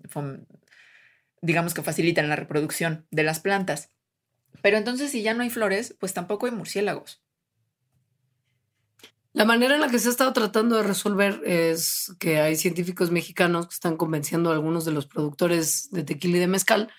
[1.43, 3.91] digamos que facilitan la reproducción de las plantas.
[4.63, 7.23] Pero entonces si ya no hay flores, pues tampoco hay murciélagos.
[9.33, 13.13] La manera en la que se ha estado tratando de resolver es que hay científicos
[13.13, 16.93] mexicanos que están convenciendo a algunos de los productores de tequila y de mezcal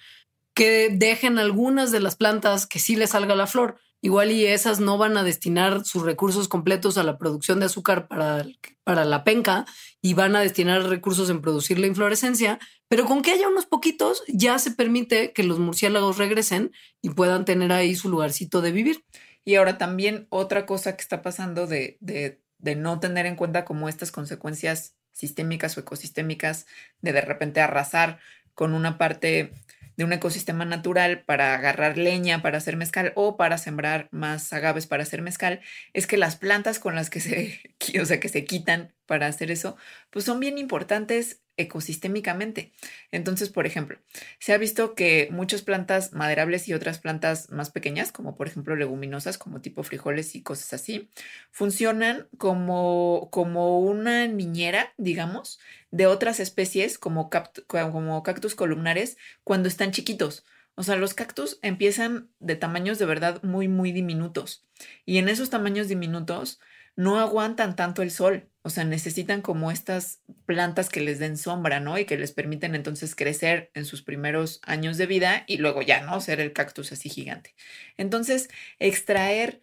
[0.53, 3.77] que dejen algunas de las plantas que sí les salga la flor.
[4.01, 8.07] Igual y esas no van a destinar sus recursos completos a la producción de azúcar
[8.07, 8.45] para,
[8.83, 9.65] para la penca
[10.01, 14.23] y van a destinar recursos en producir la inflorescencia, pero con que haya unos poquitos
[14.27, 16.71] ya se permite que los murciélagos regresen
[17.01, 19.03] y puedan tener ahí su lugarcito de vivir.
[19.43, 23.89] Y ahora también otra cosa que está pasando de, de, no tener en cuenta como
[23.89, 26.67] estas consecuencias sistémicas o ecosistémicas
[27.01, 28.19] de de repente arrasar
[28.53, 29.51] con una parte
[29.97, 34.87] de un ecosistema natural para agarrar leña para hacer mezcal o para sembrar más agaves
[34.87, 35.61] para hacer mezcal,
[35.93, 37.59] es que las plantas con las que se,
[38.01, 39.75] o sea, que se quitan para hacer eso,
[40.09, 42.73] pues son bien importantes ecosistémicamente.
[43.11, 43.99] Entonces, por ejemplo,
[44.39, 48.75] se ha visto que muchas plantas maderables y otras plantas más pequeñas, como por ejemplo
[48.75, 51.09] leguminosas, como tipo frijoles y cosas así,
[51.51, 55.59] funcionan como, como una niñera, digamos,
[55.91, 57.29] de otras especies como,
[57.67, 60.45] como cactus columnares cuando están chiquitos.
[60.75, 64.65] O sea, los cactus empiezan de tamaños de verdad muy, muy diminutos.
[65.05, 66.59] Y en esos tamaños diminutos
[67.01, 68.47] no aguantan tanto el sol.
[68.61, 71.97] O sea, necesitan como estas plantas que les den sombra, ¿no?
[71.97, 76.01] Y que les permiten entonces crecer en sus primeros años de vida y luego ya,
[76.03, 76.21] ¿no?
[76.21, 77.55] Ser el cactus así gigante.
[77.97, 79.61] Entonces, extraer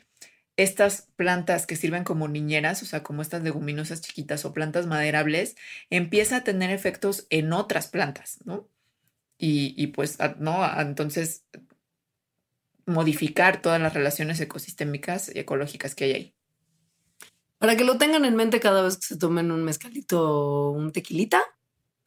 [0.56, 5.54] estas plantas que sirven como niñeras, o sea, como estas leguminosas chiquitas o plantas maderables,
[5.90, 8.68] empieza a tener efectos en otras plantas, ¿no?
[9.38, 10.68] Y, y pues, ¿no?
[10.80, 11.44] Entonces,
[12.86, 16.37] modificar todas las relaciones ecosistémicas y ecológicas que hay ahí.
[17.58, 20.92] Para que lo tengan en mente cada vez que se tomen un mezcalito o un
[20.92, 21.42] tequilita,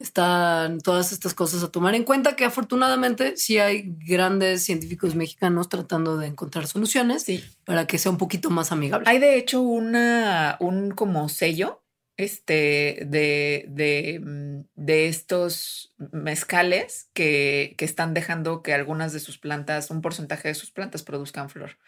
[0.02, 5.68] están todas estas cosas a tomar en cuenta que afortunadamente sí hay grandes científicos mexicanos
[5.68, 7.26] tratando de encontrar soluciones
[7.64, 9.08] para que sea un poquito más amigable.
[9.08, 11.82] Hay de hecho una, un como sello
[12.16, 19.38] este, de, de, mm, de estos mezcales que, que, están dejando que algunas de sus
[19.38, 21.78] plantas, un porcentaje de sus plantas produzcan flor.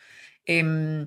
[0.47, 1.07] Eh,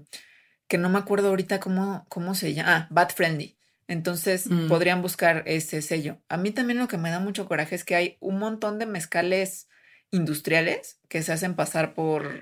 [0.68, 2.76] que no me acuerdo ahorita cómo, cómo se llama.
[2.76, 3.57] Ah, Bat Friendly.
[3.88, 4.68] Entonces mm.
[4.68, 6.22] podrían buscar ese sello.
[6.28, 8.86] A mí también lo que me da mucho coraje es que hay un montón de
[8.86, 9.70] mezcales
[10.11, 12.41] industriales que se hacen pasar por,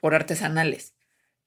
[0.00, 0.94] por artesanales.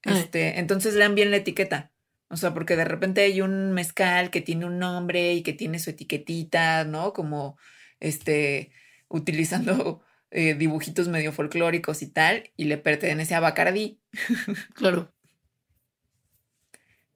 [0.03, 1.91] Este, entonces lean bien la etiqueta.
[2.29, 5.79] O sea, porque de repente hay un mezcal que tiene un nombre y que tiene
[5.79, 7.13] su etiquetita, ¿no?
[7.13, 7.57] Como
[7.99, 8.71] este,
[9.07, 13.99] utilizando eh, dibujitos medio folclóricos y tal, y le pertenece a Bacardi.
[14.75, 15.13] Claro.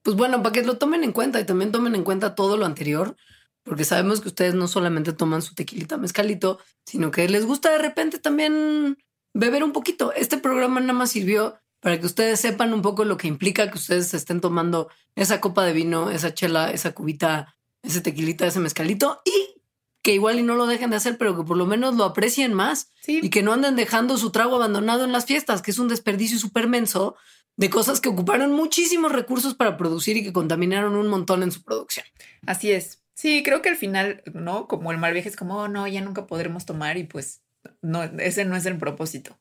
[0.03, 2.65] Pues bueno, para que lo tomen en cuenta y también tomen en cuenta todo lo
[2.65, 3.15] anterior,
[3.63, 7.77] porque sabemos que ustedes no solamente toman su tequilita mezcalito, sino que les gusta de
[7.77, 8.97] repente también
[9.33, 10.13] beber un poquito.
[10.13, 13.77] Este programa nada más sirvió para que ustedes sepan un poco lo que implica que
[13.77, 19.21] ustedes estén tomando esa copa de vino, esa chela, esa cubita, ese tequilita, ese mezcalito
[19.25, 19.61] y
[20.03, 22.53] que igual y no lo dejen de hacer, pero que por lo menos lo aprecien
[22.53, 25.87] más y que no anden dejando su trago abandonado en las fiestas, que es un
[25.87, 27.15] desperdicio súper menso
[27.57, 31.63] de cosas que ocuparon muchísimos recursos para producir y que contaminaron un montón en su
[31.63, 32.05] producción.
[32.45, 33.03] Así es.
[33.13, 34.67] Sí, creo que al final, ¿no?
[34.67, 37.43] Como el mal viaje es como, oh, no, ya nunca podremos tomar y pues
[37.81, 39.37] no, ese no es el propósito,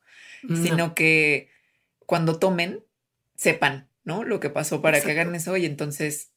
[0.63, 1.49] sino que
[2.05, 2.85] cuando tomen,
[3.37, 4.25] sepan, ¿no?
[4.25, 6.33] Lo que pasó para que hagan eso y entonces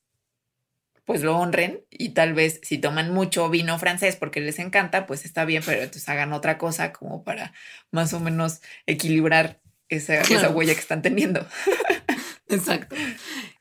[1.05, 5.25] pues lo honren y tal vez si toman mucho vino francés porque les encanta, pues
[5.25, 7.53] está bien, pero entonces hagan otra cosa como para
[7.91, 9.59] más o menos equilibrar
[9.89, 11.45] esa, esa huella que están teniendo.
[12.47, 12.95] Exacto.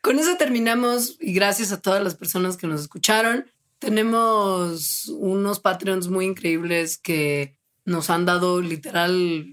[0.01, 3.47] Con eso terminamos y gracias a todas las personas que nos escucharon.
[3.79, 9.47] Tenemos unos Patreons muy increíbles que nos han dado literal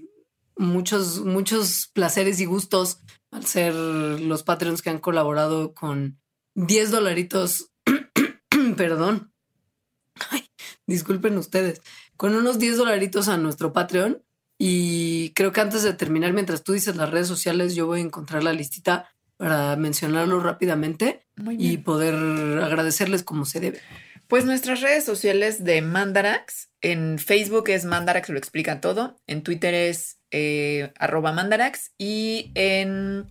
[0.56, 3.00] muchos, muchos placeres y gustos
[3.30, 6.20] al ser los Patreons que han colaborado con
[6.54, 7.70] 10 dolaritos
[8.76, 9.32] perdón.
[10.86, 11.80] disculpen ustedes.
[12.16, 14.22] Con unos 10 dolaritos a nuestro Patreon.
[14.62, 18.02] Y creo que antes de terminar, mientras tú dices las redes sociales, yo voy a
[18.02, 19.08] encontrar la listita
[19.38, 22.14] para mencionarlo rápidamente y poder
[22.62, 23.80] agradecerles como se debe.
[24.28, 29.72] Pues nuestras redes sociales de Mandarax, en Facebook es Mandarax, lo explica todo, en Twitter
[29.72, 33.28] es eh, arroba Mandarax y en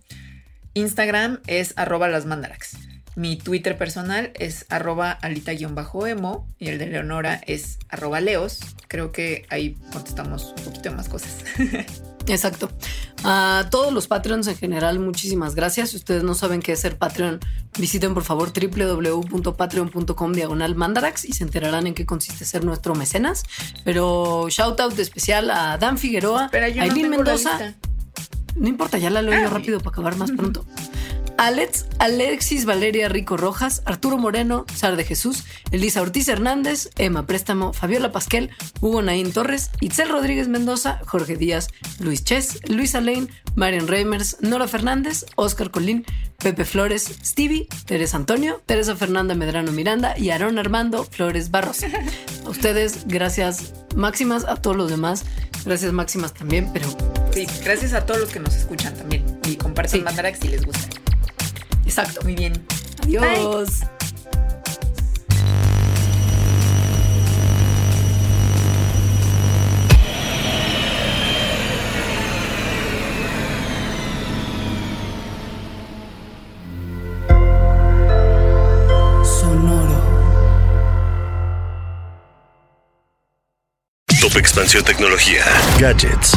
[0.74, 2.89] Instagram es arroba las Mandarax.
[3.16, 8.60] Mi Twitter personal es arroba alita-emo y el de Leonora es arroba leos.
[8.88, 11.44] Creo que ahí contestamos un poquito más cosas.
[12.26, 12.70] Exacto.
[13.24, 15.90] A todos los Patreons en general, muchísimas gracias.
[15.90, 17.40] Si ustedes no saben qué es ser Patreon,
[17.78, 23.42] visiten por favor www.patreon.com diagonal mandarax y se enterarán en qué consiste ser nuestro mecenas.
[23.84, 27.74] Pero shout out especial a Dan Figueroa, a Aileen Mendoza.
[28.54, 30.64] No importa, ya la leo rápido para acabar más pronto.
[31.40, 37.72] Alex, Alexis Valeria Rico Rojas, Arturo Moreno, Sar de Jesús, Elisa Ortiz Hernández, Emma Préstamo,
[37.72, 38.50] Fabiola Pasquel,
[38.82, 41.68] Hugo Naín Torres, Itzel Rodríguez Mendoza, Jorge Díaz,
[41.98, 46.04] Luis Ches, Luis Alain, Marian Reimers, Nora Fernández, Oscar Colín,
[46.36, 51.84] Pepe Flores, Stevie, Teresa Antonio, Teresa Fernanda Medrano Miranda y Aarón Armando Flores Barros.
[52.44, 55.24] A ustedes, gracias máximas, a todos los demás,
[55.64, 56.86] gracias máximas también, pero...
[57.32, 60.38] Sí, gracias a todos los que nos escuchan también y comparten sí.
[60.42, 60.99] si les gusta.
[61.90, 62.20] Exacto.
[62.22, 62.52] Muy bien.
[63.02, 63.80] Adiós.
[79.24, 80.00] Sonoro.
[84.20, 85.42] Top Expansión Tecnología.
[85.80, 86.36] Gadgets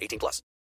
[0.01, 0.41] 18 plus.